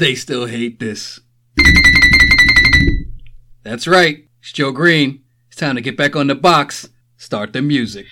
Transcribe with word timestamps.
They 0.00 0.14
still 0.14 0.46
hate 0.46 0.78
this. 0.78 1.20
That's 3.62 3.86
right. 3.86 4.24
It's 4.40 4.50
Joe 4.50 4.72
Green. 4.72 5.24
It's 5.48 5.58
time 5.58 5.74
to 5.74 5.82
get 5.82 5.98
back 5.98 6.16
on 6.16 6.26
the 6.26 6.34
box. 6.34 6.88
Start 7.18 7.52
the 7.52 7.60
music. 7.60 8.06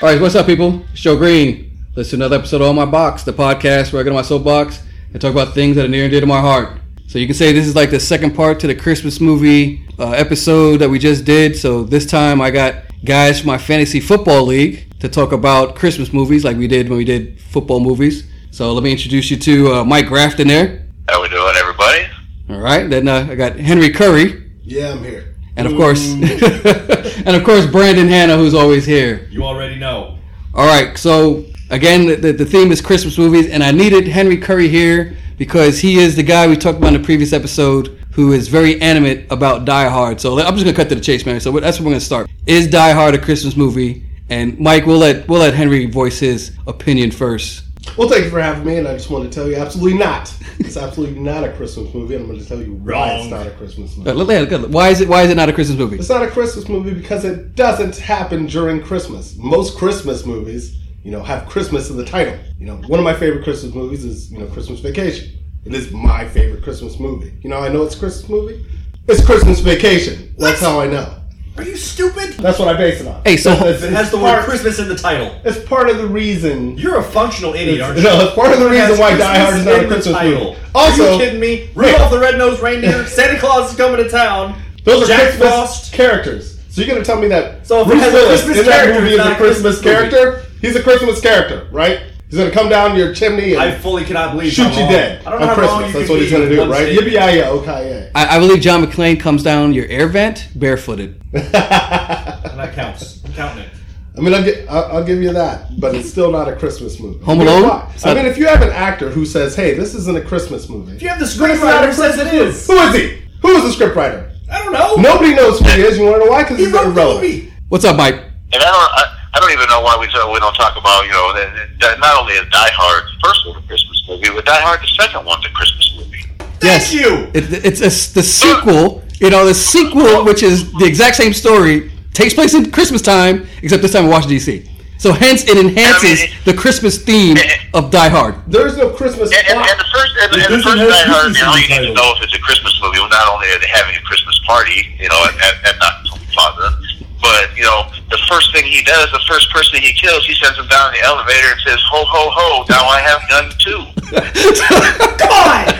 All 0.00 0.08
right, 0.08 0.20
what's 0.20 0.36
up, 0.36 0.46
people? 0.46 0.84
It's 0.92 1.00
Joe 1.00 1.16
Green. 1.16 1.69
Listen 2.00 2.18
to 2.20 2.24
another 2.24 2.38
episode 2.38 2.62
of 2.62 2.68
On 2.68 2.76
My 2.76 2.86
Box, 2.86 3.24
the 3.24 3.32
podcast 3.34 3.92
where 3.92 4.00
I 4.00 4.04
get 4.04 4.08
on 4.08 4.16
my 4.16 4.22
soapbox 4.22 4.82
and 5.12 5.20
talk 5.20 5.32
about 5.32 5.52
things 5.52 5.76
that 5.76 5.84
are 5.84 5.88
near 5.88 6.04
and 6.04 6.10
dear 6.10 6.22
to 6.22 6.26
my 6.26 6.40
heart. 6.40 6.80
So 7.06 7.18
you 7.18 7.26
can 7.26 7.34
say 7.34 7.52
this 7.52 7.66
is 7.66 7.76
like 7.76 7.90
the 7.90 8.00
second 8.00 8.34
part 8.34 8.58
to 8.60 8.66
the 8.66 8.74
Christmas 8.74 9.20
movie 9.20 9.86
uh, 9.98 10.12
episode 10.12 10.78
that 10.78 10.88
we 10.88 10.98
just 10.98 11.26
did. 11.26 11.58
So 11.58 11.84
this 11.84 12.06
time 12.06 12.40
I 12.40 12.50
got 12.50 12.84
guys 13.04 13.40
from 13.40 13.48
my 13.48 13.58
fantasy 13.58 14.00
football 14.00 14.46
league 14.46 14.98
to 15.00 15.10
talk 15.10 15.32
about 15.32 15.76
Christmas 15.76 16.10
movies 16.10 16.42
like 16.42 16.56
we 16.56 16.66
did 16.66 16.88
when 16.88 16.96
we 16.96 17.04
did 17.04 17.38
football 17.38 17.80
movies. 17.80 18.26
So 18.50 18.72
let 18.72 18.82
me 18.82 18.92
introduce 18.92 19.30
you 19.30 19.36
to 19.36 19.74
uh, 19.74 19.84
Mike 19.84 20.06
Grafton 20.06 20.48
there. 20.48 20.86
How 21.06 21.20
we 21.20 21.28
doing, 21.28 21.54
everybody? 21.54 22.06
All 22.48 22.60
right, 22.60 22.88
then 22.88 23.08
uh, 23.08 23.28
I 23.30 23.34
got 23.34 23.56
Henry 23.56 23.90
Curry, 23.90 24.50
Yeah, 24.62 24.92
I'm 24.92 25.04
here. 25.04 25.34
and 25.54 25.68
of 25.68 25.76
course, 25.76 26.12
and 26.14 27.36
of 27.36 27.44
course 27.44 27.66
Brandon 27.66 28.08
Hanna, 28.08 28.38
who's 28.38 28.54
always 28.54 28.86
here. 28.86 29.28
You 29.30 29.44
already 29.44 29.78
know. 29.78 30.16
All 30.54 30.66
right, 30.66 30.96
so 30.96 31.44
again, 31.70 32.06
the, 32.20 32.32
the 32.32 32.44
theme 32.44 32.72
is 32.72 32.80
Christmas 32.80 33.16
movies, 33.16 33.48
and 33.48 33.62
I 33.62 33.70
needed 33.70 34.06
Henry 34.06 34.36
Curry 34.36 34.68
here 34.68 35.16
because 35.38 35.80
he 35.80 35.98
is 35.98 36.16
the 36.16 36.22
guy 36.22 36.46
we 36.46 36.56
talked 36.56 36.78
about 36.78 36.94
in 36.94 37.00
the 37.00 37.06
previous 37.06 37.32
episode 37.32 37.98
who 38.12 38.32
is 38.32 38.48
very 38.48 38.80
animate 38.82 39.30
about 39.30 39.64
Die 39.64 39.88
Hard. 39.88 40.20
So 40.20 40.38
I'm 40.38 40.54
just 40.54 40.64
gonna 40.64 40.76
cut 40.76 40.88
to 40.90 40.94
the 40.94 41.00
chase, 41.00 41.24
man. 41.24 41.40
So 41.40 41.50
that's 41.58 41.78
where 41.78 41.86
we're 41.86 41.92
gonna 41.92 42.00
start. 42.00 42.28
Is 42.46 42.66
Die 42.66 42.92
Hard 42.92 43.14
a 43.14 43.18
Christmas 43.18 43.56
movie? 43.56 44.04
And 44.28 44.58
Mike, 44.60 44.86
we'll 44.86 44.98
let 44.98 45.26
we'll 45.28 45.40
let 45.40 45.54
Henry 45.54 45.86
voice 45.86 46.18
his 46.20 46.52
opinion 46.66 47.10
first. 47.10 47.64
Well, 47.96 48.08
thank 48.08 48.24
you 48.24 48.30
for 48.30 48.40
having 48.40 48.64
me, 48.64 48.76
and 48.76 48.86
I 48.86 48.92
just 48.92 49.10
want 49.10 49.24
to 49.24 49.30
tell 49.30 49.48
you, 49.48 49.56
absolutely 49.56 49.98
not. 49.98 50.32
It's 50.58 50.76
absolutely 50.76 51.18
not 51.18 51.42
a 51.42 51.52
Christmas 51.52 51.92
movie, 51.94 52.14
and 52.14 52.24
I'm 52.24 52.30
going 52.30 52.40
to 52.40 52.46
tell 52.46 52.60
you 52.60 52.74
why 52.74 53.14
it's 53.14 53.30
not 53.30 53.46
a 53.46 53.50
Christmas 53.52 53.96
movie. 53.96 54.66
Why 54.68 54.88
is 54.90 55.00
it 55.00 55.08
why 55.08 55.22
is 55.22 55.30
it 55.30 55.36
not 55.36 55.48
a 55.48 55.52
Christmas 55.52 55.78
movie? 55.78 55.96
It's 55.96 56.08
not 56.08 56.22
a 56.22 56.28
Christmas 56.28 56.68
movie 56.68 56.92
because 56.92 57.24
it 57.24 57.56
doesn't 57.56 57.96
happen 57.96 58.46
during 58.46 58.82
Christmas. 58.82 59.34
Most 59.36 59.78
Christmas 59.78 60.26
movies, 60.26 60.76
you 61.02 61.10
know, 61.10 61.22
have 61.22 61.48
Christmas 61.48 61.90
in 61.90 61.96
the 61.96 62.04
title. 62.04 62.36
You 62.58 62.66
know, 62.66 62.76
one 62.86 62.98
of 63.00 63.04
my 63.04 63.14
favorite 63.14 63.44
Christmas 63.44 63.74
movies 63.74 64.04
is, 64.04 64.30
you 64.30 64.38
know, 64.38 64.46
Christmas 64.46 64.80
Vacation. 64.80 65.32
It 65.64 65.74
is 65.74 65.90
my 65.90 66.26
favorite 66.28 66.62
Christmas 66.62 66.98
movie. 66.98 67.32
You 67.42 67.50
know, 67.50 67.58
I 67.58 67.68
know 67.68 67.82
it's 67.82 67.94
a 67.96 67.98
Christmas 67.98 68.28
movie. 68.28 68.64
It's 69.08 69.24
Christmas 69.24 69.60
Vacation. 69.60 70.34
That's 70.38 70.60
how 70.60 70.80
I 70.80 70.86
know. 70.86 71.16
Are 71.56 71.64
you 71.64 71.76
stupid? 71.76 72.34
That's 72.34 72.58
what 72.58 72.68
I 72.68 72.74
base 72.78 73.00
it 73.00 73.06
on. 73.08 73.20
Hey, 73.24 73.36
so- 73.36 73.52
It's- 73.52 73.82
It 73.82 73.90
has 73.92 74.10
the 74.10 74.16
it's 74.16 74.24
word 74.24 74.44
Christmas 74.44 74.78
in 74.78 74.88
the 74.88 74.94
title. 74.96 75.34
It's 75.44 75.58
part 75.68 75.90
of 75.90 75.98
the 75.98 76.06
reason 76.06 76.78
You're 76.78 76.98
a 76.98 77.02
functional 77.02 77.54
idiot, 77.54 77.80
aren't 77.82 77.98
you? 77.98 78.04
No, 78.04 78.20
it's 78.26 78.34
part 78.34 78.52
of 78.52 78.60
the 78.60 78.68
It 78.68 78.70
reason 78.80 78.98
why 78.98 79.16
Die 79.16 79.38
Hard 79.38 79.58
is 79.58 79.64
not 79.66 79.74
a 79.84 79.86
Christmas 79.88 80.14
title. 80.16 80.44
movie. 80.44 80.56
Also- 80.74 81.02
Are 81.08 81.12
you 81.14 81.18
kidding 81.18 81.40
me? 81.40 81.68
Rudolph 81.74 82.10
the 82.10 82.18
Red-Nosed 82.20 82.62
Reindeer, 82.62 83.04
Santa 83.08 83.38
Claus 83.38 83.70
is 83.72 83.76
coming 83.76 83.96
to 84.02 84.08
town. 84.08 84.62
Those 84.84 85.02
are 85.04 85.06
Jack 85.08 85.20
Christmas 85.22 85.48
Frost. 85.48 85.92
characters. 85.92 86.58
So 86.70 86.80
you're 86.80 86.94
gonna 86.94 87.04
tell 87.04 87.20
me 87.20 87.28
that 87.28 87.66
So 87.66 87.80
if 87.80 87.88
it 87.88 87.90
Bruce 87.90 88.02
has 88.04 88.12
a 88.12 88.16
Willis 88.16 88.44
Christmas 88.44 88.58
in 88.60 88.66
that 88.70 88.94
movie 89.00 89.12
is 89.14 89.18
a 89.18 89.22
a 89.22 89.24
Christmas 89.34 89.36
Christmas 89.80 89.84
movie. 89.84 89.90
character? 90.10 90.42
He's 90.60 90.76
a 90.76 90.82
Christmas 90.82 91.20
character, 91.20 91.68
right? 91.72 92.00
He's 92.28 92.38
gonna 92.38 92.50
come 92.52 92.68
down 92.68 92.96
your 92.96 93.12
chimney 93.12 93.54
and 93.54 93.62
I 93.62 93.72
fully 93.76 94.04
cannot 94.04 94.32
believe 94.32 94.52
shoot 94.52 94.62
you 94.74 94.80
wrong- 94.80 94.90
dead 94.92 95.26
I 95.26 95.30
don't 95.30 95.40
know 95.40 95.48
on 95.48 95.56
how 95.56 95.62
wrong 95.62 95.82
Christmas. 95.90 95.92
you 95.94 95.98
That's 95.98 96.06
can 96.06 96.14
what 96.14 96.20
he's 96.20 96.30
be 96.30 96.36
gonna 96.36 96.44
in 96.44 96.50
do, 96.52 96.60
one 96.60 96.70
right? 96.70 96.92
statement. 96.92 97.08
Yippee 97.16 97.46
okay 97.46 98.10
I, 98.14 98.36
I 98.36 98.38
believe 98.38 98.60
John 98.60 98.84
McClane 98.84 99.18
comes 99.18 99.42
down 99.42 99.72
your 99.72 99.86
air 99.86 100.06
vent 100.06 100.48
barefooted. 100.54 101.20
And 101.32 102.58
that 102.58 102.72
counts. 102.74 103.24
I'm 103.24 103.32
counting 103.32 103.64
it. 103.64 103.70
I 104.18 104.20
mean, 104.20 104.34
I'll, 104.34 104.42
gi- 104.42 104.66
I'll, 104.68 104.84
I'll 104.96 105.04
give 105.04 105.22
you 105.22 105.32
that, 105.32 105.80
but 105.80 105.94
it's 105.94 106.10
still 106.10 106.30
not 106.32 106.48
a 106.48 106.56
Christmas 106.56 106.98
movie. 107.00 107.24
Home 107.24 107.38
Here's 107.38 107.50
Alone? 107.50 107.68
why. 107.68 107.92
So- 107.96 108.10
I 108.10 108.14
mean, 108.14 108.26
if 108.26 108.36
you 108.36 108.46
have 108.48 108.60
an 108.60 108.70
actor 108.70 109.08
who 109.08 109.24
says, 109.24 109.54
"Hey, 109.54 109.74
this 109.74 109.94
isn't 109.94 110.16
a 110.16 110.20
Christmas 110.20 110.68
movie," 110.68 110.92
If 110.96 111.02
you 111.02 111.08
have 111.08 111.18
the 111.20 111.26
then 111.26 111.50
it's 111.52 111.62
not 111.62 111.84
screenwriter 111.84 111.86
who 111.86 111.92
says 111.92 112.14
Christmas 112.16 112.32
it 112.34 112.36
movie. 112.36 112.50
is. 112.50 112.66
Who 112.66 112.76
is 112.78 112.94
he? 112.96 113.22
Who 113.40 113.48
is 113.50 113.78
the 113.78 113.84
scriptwriter? 113.84 114.30
I 114.50 114.64
don't 114.64 114.72
know. 114.72 114.94
Nobody 114.96 115.32
knows 115.34 115.60
who 115.60 115.64
he 115.70 115.82
is. 115.82 115.96
You 115.96 116.04
want 116.04 116.16
to 116.20 116.24
know 116.26 116.30
why? 116.32 116.42
Because 116.42 116.58
He 116.58 116.64
he's 116.64 116.72
wrote 116.72 116.84
the 116.86 116.90
irrelevant. 116.90 117.22
movie. 117.24 117.52
What's 117.68 117.84
up, 117.84 117.96
Mike? 117.96 118.16
And 118.16 118.54
I 118.54 118.58
don't, 118.58 118.74
I, 118.74 119.04
I 119.04 119.19
don't 119.40 119.52
even 119.52 119.68
know 119.68 119.80
why 119.80 119.96
we 119.98 120.06
talk, 120.08 120.32
we 120.32 120.38
don't 120.38 120.54
talk 120.54 120.76
about, 120.76 121.04
you 121.04 121.12
know, 121.12 121.32
that, 121.34 121.68
that 121.80 122.00
not 122.00 122.20
only 122.20 122.34
is 122.34 122.46
Die 122.50 122.72
Hard 122.76 123.04
the 123.08 123.18
first 123.24 123.46
one 123.46 123.56
a 123.56 123.66
Christmas 123.66 124.04
movie, 124.06 124.28
but 124.28 124.44
Die 124.44 124.60
Hard 124.60 124.80
the 124.80 124.92
second 125.00 125.24
one's 125.24 125.44
a 125.46 125.50
Christmas 125.50 125.96
movie. 125.96 126.24
Yes. 126.62 126.92
Thank 126.92 127.00
you. 127.00 127.12
It, 127.32 127.64
it's 127.64 127.80
it's 127.80 128.12
the 128.12 128.22
sequel. 128.22 129.02
You 129.18 129.30
know, 129.30 129.44
the 129.44 129.54
sequel, 129.54 130.24
which 130.24 130.42
is 130.42 130.72
the 130.72 130.84
exact 130.84 131.16
same 131.16 131.32
story, 131.32 131.92
takes 132.12 132.32
place 132.32 132.54
in 132.54 132.70
Christmas 132.70 133.02
time, 133.02 133.46
except 133.62 133.82
this 133.82 133.92
time 133.92 134.04
in 134.04 134.10
Washington 134.10 134.36
D.C. 134.36 134.68
So 135.00 135.12
hence, 135.12 135.48
it 135.48 135.56
enhances 135.56 136.20
I 136.20 136.26
mean, 136.28 136.36
the 136.44 136.52
Christmas 136.52 137.00
theme 137.00 137.36
of 137.72 137.90
Die 137.90 138.08
Hard. 138.12 138.36
There 138.46 138.66
is 138.68 138.76
no 138.76 138.92
Christmas 138.92 139.32
And, 139.32 139.48
and, 139.48 139.56
and 139.56 139.80
the 139.80 139.88
first, 139.88 140.12
and, 140.20 140.28
and 140.36 140.52
the 140.52 140.60
first 140.60 140.76
have 140.76 140.92
Die 140.92 141.08
Hard, 141.08 141.32
Christmas 141.32 141.40
you 141.40 141.44
know, 141.48 141.56
you 141.56 141.68
need 141.72 141.88
to 141.88 141.94
know 141.96 142.12
if 142.16 142.20
it's 142.20 142.36
a 142.36 142.42
Christmas 142.44 142.76
movie. 142.84 143.00
Well, 143.00 143.08
not 143.08 143.24
only 143.32 143.48
are 143.48 143.60
they 143.60 143.72
having 143.72 143.96
a 143.96 144.04
Christmas 144.04 144.36
party, 144.44 144.92
you 145.00 145.08
know, 145.08 145.20
at, 145.24 145.32
at, 145.40 145.54
at 145.72 145.74
Nakatomi 145.80 146.28
Plaza, 146.28 146.76
but 147.20 147.56
you 147.56 147.62
know, 147.62 147.90
the 148.10 148.18
first 148.28 148.52
thing 148.52 148.64
he 148.64 148.82
does, 148.82 149.10
the 149.12 149.20
first 149.28 149.50
person 149.52 149.80
he 149.80 149.92
kills, 149.92 150.24
he 150.26 150.34
sends 150.34 150.58
him 150.58 150.66
down 150.68 150.92
the 150.92 151.00
elevator 151.00 151.52
and 151.52 151.60
says, 151.66 151.80
"Ho 151.90 152.04
ho 152.06 152.30
ho! 152.32 152.64
Now 152.68 152.84
I 152.86 153.00
have 153.00 153.20
gun 153.28 153.52
too." 153.58 153.84
Come 155.18 155.30
on. 155.30 155.74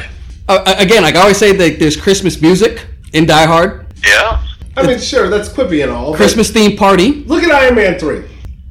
Uh, 0.49 0.75
again, 0.79 1.03
like 1.03 1.15
I 1.17 1.21
always 1.21 1.37
say, 1.39 1.53
that 1.53 1.79
there's 1.79 1.97
Christmas 1.97 2.41
music 2.43 2.87
in 3.13 3.27
Die 3.27 3.47
Hard, 3.47 3.87
Yeah. 4.05 4.43
I 4.77 4.87
mean, 4.87 4.99
sure, 4.99 5.29
that's 5.29 5.49
quippy 5.49 5.83
and 5.83 5.93
all. 5.93 6.15
Christmas 6.15 6.51
themed 6.51 6.79
party. 6.79 7.25
Look 7.25 7.43
at 7.45 7.51
Iron 7.51 7.75
Man 7.75 7.99
3. 7.99 8.25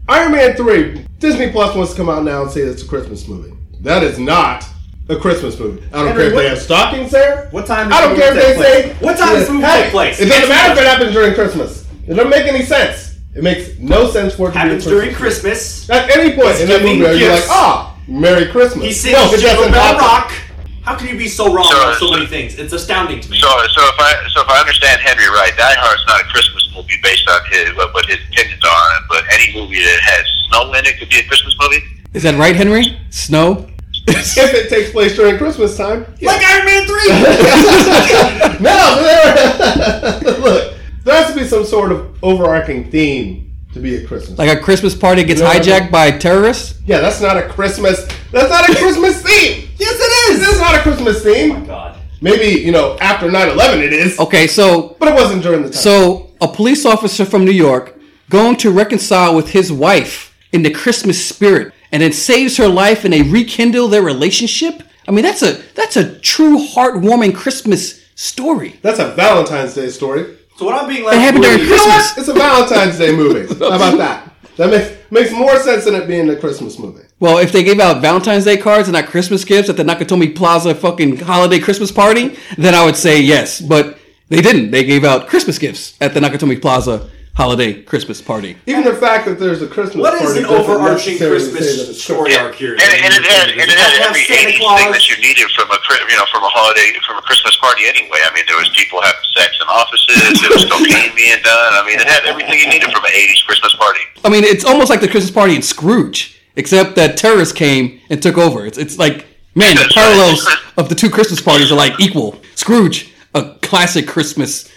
Iron 0.08 0.32
Man 0.32 0.56
3, 0.56 1.06
Disney 1.20 1.52
Plus 1.52 1.76
wants 1.76 1.92
to 1.92 1.98
come 1.98 2.10
out 2.10 2.24
now 2.24 2.42
and 2.42 2.52
say 2.52 2.62
it's 2.62 2.82
a 2.84 2.88
Christmas 2.88 3.28
movie. 3.28 3.56
That 3.82 4.02
is 4.04 4.18
not 4.18 4.66
a 5.10 5.16
Christmas 5.18 5.60
movie. 5.60 5.84
I 5.94 5.98
don't 5.98 6.08
Henry, 6.08 6.22
care 6.24 6.28
if 6.30 6.34
what- 6.34 6.42
they 6.42 6.50
have 6.50 6.60
stockings 6.60 7.12
there. 7.12 7.48
What 7.52 7.66
time 7.66 7.92
I 7.94 8.02
don't 8.02 8.16
care 8.16 8.36
if 8.36 8.58
they 8.58 8.64
take 8.64 8.86
say. 8.98 9.06
What 9.06 9.18
time 9.18 9.36
does 9.36 9.48
the 9.48 9.54
movie 9.54 9.66
Hey, 9.66 9.84
take 9.84 9.92
place? 9.92 10.20
It 10.20 10.26
doesn't 10.26 10.50
matter 10.50 10.74
if 10.74 10.80
it 10.80 10.86
happens 10.86 11.14
during 11.14 11.34
Christmas. 11.34 11.79
It 12.10 12.16
doesn't 12.16 12.30
make 12.32 12.48
any 12.48 12.64
sense. 12.66 13.18
It 13.36 13.44
makes 13.44 13.78
no 13.78 14.10
sense 14.10 14.34
for 14.34 14.50
it 14.50 14.54
to 14.54 14.58
Happens 14.60 14.84
be 14.84 14.90
a 14.90 14.94
during 14.94 15.14
Christmas. 15.14 15.86
Christmas. 15.86 15.90
At 15.92 16.10
any 16.18 16.34
point 16.36 16.58
He's 16.58 16.62
in 16.62 16.70
that 16.70 16.80
giving 16.82 17.00
movie, 17.00 17.20
you're 17.22 17.30
like, 17.30 17.40
gifts. 17.46 17.48
ah, 17.52 17.96
Merry 18.08 18.48
Christmas. 18.50 18.84
He 18.84 18.92
sings 18.92 19.14
no, 19.14 19.38
Jingle 19.38 19.70
Bell 19.70 19.94
happen. 19.94 20.02
Rock. 20.02 20.34
How 20.82 20.96
can 20.98 21.08
you 21.08 21.18
be 21.18 21.28
so 21.30 21.54
wrong 21.54 21.70
So- 21.70 21.78
about 21.78 22.00
so 22.00 22.08
so- 22.08 22.14
many 22.18 22.26
things? 22.26 22.58
It's 22.58 22.74
astounding 22.74 23.20
to 23.22 23.30
me. 23.30 23.38
So, 23.40 23.48
so 23.48 23.82
if 23.94 24.00
I 24.00 24.12
so 24.34 24.42
if 24.42 24.50
I 24.50 24.60
understand 24.60 25.00
Henry 25.02 25.28
right, 25.30 25.54
Die 25.56 25.76
Hard's 25.78 26.04
not 26.08 26.22
a 26.22 26.24
Christmas 26.34 26.68
movie 26.74 26.98
based 27.04 27.30
on 27.30 27.40
his 27.52 27.76
what, 27.78 27.94
what 27.94 28.06
his 28.08 28.18
opinions 28.28 28.64
are 28.66 28.70
on 28.74 28.92
it, 28.98 29.04
but 29.08 29.24
any 29.32 29.54
movie 29.54 29.78
that 29.80 30.00
has 30.02 30.26
snow 30.50 30.74
in 30.74 30.86
it 30.88 30.98
could 30.98 31.10
be 31.10 31.20
a 31.20 31.24
Christmas 31.30 31.54
movie. 31.62 31.84
Is 32.16 32.24
that 32.24 32.34
right, 32.40 32.56
Henry? 32.56 33.00
Snow. 33.12 33.70
If 34.08 34.38
it 34.56 34.70
takes 34.70 34.90
place 34.92 35.16
during 35.16 35.38
Christmas 35.38 35.78
time, 35.78 36.08
yeah. 36.20 36.32
like 36.32 36.42
Iron 36.44 36.66
Man 36.66 36.88
3. 36.88 36.96
no, 38.66 38.96
there, 40.24 40.40
look, 40.40 40.74
there 41.04 41.16
has 41.24 41.32
to 41.32 41.40
be 41.40 41.46
some 41.60 41.66
sort 41.70 41.92
of 41.92 42.24
overarching 42.24 42.90
theme 42.90 43.52
to 43.74 43.80
be 43.80 43.96
a 43.98 44.08
Christmas. 44.08 44.38
Like 44.40 44.56
a 44.58 44.60
Christmas 44.62 44.96
party 44.96 45.24
gets 45.24 45.40
You 45.40 45.46
know 45.46 45.54
what 45.54 45.58
I 45.58 45.60
hijacked 45.66 45.82
mean? 45.84 45.92
by 45.92 46.12
terrorists. 46.12 46.80
yeah, 46.86 47.00
that's 47.02 47.22
not 47.22 47.38
a 47.38 47.48
Christmas. 47.50 48.06
That's 48.32 48.50
not 48.50 48.70
a 48.70 48.76
Christmas 48.76 49.22
theme. 49.28 49.70
yes, 49.78 49.96
it 50.00 50.32
is. 50.34 50.40
That's 50.40 50.60
not 50.60 50.76
a 50.76 50.80
Christmas 50.80 51.18
Oh 51.18 51.34
theme. 51.34 51.50
my 51.60 51.66
God. 51.66 52.00
Maybe 52.22 52.60
you 52.62 52.72
know 52.72 52.98
after 53.00 53.28
9-11 53.28 53.82
it 53.84 53.94
is, 53.94 54.20
Okay, 54.20 54.48
so 54.48 54.96
but 55.00 55.08
it 55.10 55.14
wasn't 55.16 55.44
during 55.44 55.62
the 55.64 55.70
time. 55.70 55.82
So, 55.82 56.32
a 56.42 56.48
police 56.48 56.86
officer 56.86 57.26
from 57.26 57.46
New 57.46 57.52
York 57.52 57.96
going 58.30 58.56
to 58.58 58.72
reconcile 58.72 59.36
with 59.36 59.50
his 59.50 59.72
wife 59.72 60.36
in 60.52 60.64
the 60.64 60.70
Christmas 60.72 61.24
spirit 61.24 61.74
and 61.92 62.02
then 62.02 62.12
saves 62.14 62.58
her 62.58 62.68
life 62.68 63.04
and 63.06 63.14
they 63.14 63.22
rekindle 63.22 63.88
their 63.88 64.02
relationship. 64.04 64.84
I 65.08 65.12
mean, 65.12 65.24
that's 65.24 65.44
a 65.44 65.54
that's 65.76 65.96
a 65.98 66.20
true 66.20 66.58
heartwarming 66.60 67.36
Christmas 67.36 68.04
story. 68.16 68.78
that's 68.82 69.00
a 69.00 69.10
Valentine's 69.16 69.74
Day 69.76 69.90
story. 69.90 70.38
So 70.60 70.66
what 70.66 70.76
I'm 70.76 70.90
being 70.90 71.06
led 71.06 71.16
It 71.16 71.22
happened 71.22 71.44
during 71.44 71.58
believe- 71.60 71.70
You 71.72 71.78
know 71.78 71.84
Christmas. 71.86 72.18
It's 72.18 72.28
a 72.28 72.34
Valentine's 72.34 72.98
Day 72.98 73.16
movie. 73.16 73.48
How 73.60 73.78
about 73.78 73.98
that? 73.98 74.30
That 74.58 74.70
makes 74.70 74.92
makes 75.10 75.32
more 75.32 75.58
sense 75.60 75.86
than 75.86 75.96
it 75.96 76.06
being 76.06 76.30
a 76.30 76.36
Christmas 76.36 76.78
movie. 76.78 77.04
Well, 77.22 77.38
if 77.38 77.54
they 77.54 77.64
gave 77.64 77.80
out 77.80 78.02
Valentine's 78.02 78.44
Day 78.44 78.58
cards 78.58 78.90
and 78.90 78.94
not 78.94 79.06
Christmas 79.06 79.46
gifts 79.46 79.70
at 79.70 79.78
the 79.78 79.84
Nakatomi 79.86 80.36
Plaza 80.36 80.76
fucking 80.76 81.20
holiday 81.20 81.60
Christmas 81.60 81.94
party, 81.94 82.36
then 82.58 82.76
I 82.76 82.84
would 82.84 82.98
say 82.98 83.22
yes. 83.22 83.62
But 83.62 83.98
they 84.28 84.42
didn't. 84.42 84.72
They 84.72 84.84
gave 84.84 85.06
out 85.06 85.28
Christmas 85.30 85.58
gifts 85.58 85.94
at 86.02 86.14
the 86.14 86.20
Nakatomi 86.20 86.62
Plaza 86.62 87.10
holiday 87.44 87.72
Christmas 87.88 88.20
party. 88.20 88.60
Even 88.68 88.84
the 88.84 89.00
fact 89.00 89.24
that 89.24 89.40
there's 89.40 89.62
a 89.64 89.68
Christmas 89.72 90.04
What 90.04 90.12
is 90.20 90.28
party 90.28 90.44
an 90.44 90.52
doesn't 90.52 90.60
overarching 90.60 91.16
necessarily 91.16 91.40
say 91.40 91.56
Christmas 91.56 92.04
story 92.04 92.32
Yeah. 92.36 92.44
arc 92.52 92.56
here? 92.60 92.76
And, 92.76 92.84
and 92.84 93.12
it 93.16 93.24
had 93.24 93.48
and 93.56 93.64
it 93.64 93.80
had 93.80 94.04
every 94.04 94.28
Santa 94.28 94.60
Claus. 94.60 94.76
thing 94.84 94.92
that 94.92 95.08
you 95.08 95.16
needed 95.24 95.48
from 95.56 95.72
a 95.72 95.80
you 96.12 96.18
know 96.20 96.28
from 96.36 96.44
a 96.44 96.52
holiday 96.52 96.92
from 97.08 97.16
a 97.16 97.24
Christmas 97.24 97.56
party 97.64 97.88
anyway. 97.88 98.20
I 98.28 98.36
mean, 98.36 98.44
there 98.46 98.60
was 98.60 98.68
people 98.76 99.00
having 99.00 99.24
sex 99.40 99.56
in 99.56 99.68
offices. 99.72 100.44
There 100.44 100.52
was 100.52 100.68
cocaine 100.68 101.16
being 101.16 101.40
done. 101.40 101.72
I 101.80 101.82
mean, 101.88 101.96
it 102.04 102.08
had 102.12 102.28
everything 102.28 102.60
you 102.60 102.68
needed 102.68 102.92
from 102.92 103.06
an 103.08 103.12
80s 103.16 103.40
Christmas 103.48 103.74
party. 103.80 104.04
I 104.26 104.30
mean, 104.30 104.44
it's 104.44 104.66
almost 104.68 104.90
like 104.92 105.00
the 105.00 105.08
Christmas 105.08 105.32
party 105.32 105.56
in 105.56 105.62
Scrooge. 105.64 106.36
except 106.60 106.96
that 107.00 107.16
terrorists 107.16 107.56
came 107.56 108.02
and 108.12 108.22
took 108.22 108.38
over. 108.38 108.66
It's 108.68 108.78
it's 108.78 109.00
like 109.00 109.24
man, 109.56 109.80
the 109.80 109.88
parallels 109.96 110.44
of 110.76 110.90
the 110.92 110.96
two 110.96 111.10
Christmas 111.10 111.40
parties 111.40 111.72
are 111.72 111.80
like 111.80 111.96
equal. 112.04 112.36
Scrooge, 112.56 113.14
a 113.34 113.56
classic 113.64 114.08
Christmas 114.12 114.68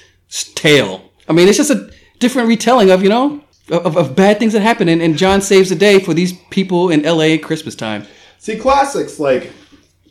tale. 0.55 1.11
I 1.29 1.33
mean, 1.33 1.49
it's 1.49 1.57
just 1.59 1.71
a 1.71 1.91
different 2.23 2.49
retelling 2.49 2.91
of 2.91 3.03
you 3.03 3.11
know 3.11 3.43
of, 3.71 3.97
of 3.97 4.17
bad 4.17 4.39
things 4.39 4.55
that 4.55 4.61
happen, 4.61 4.89
and, 4.89 5.03
and 5.03 5.17
John 5.17 5.43
saves 5.43 5.69
the 5.69 5.77
day 5.77 6.01
for 6.01 6.15
these 6.15 6.33
people 6.51 6.91
in 6.91 7.05
L.A. 7.05 7.35
at 7.35 7.43
Christmas 7.43 7.75
time. 7.75 8.07
See, 8.39 8.57
classics 8.57 9.21
like 9.21 9.53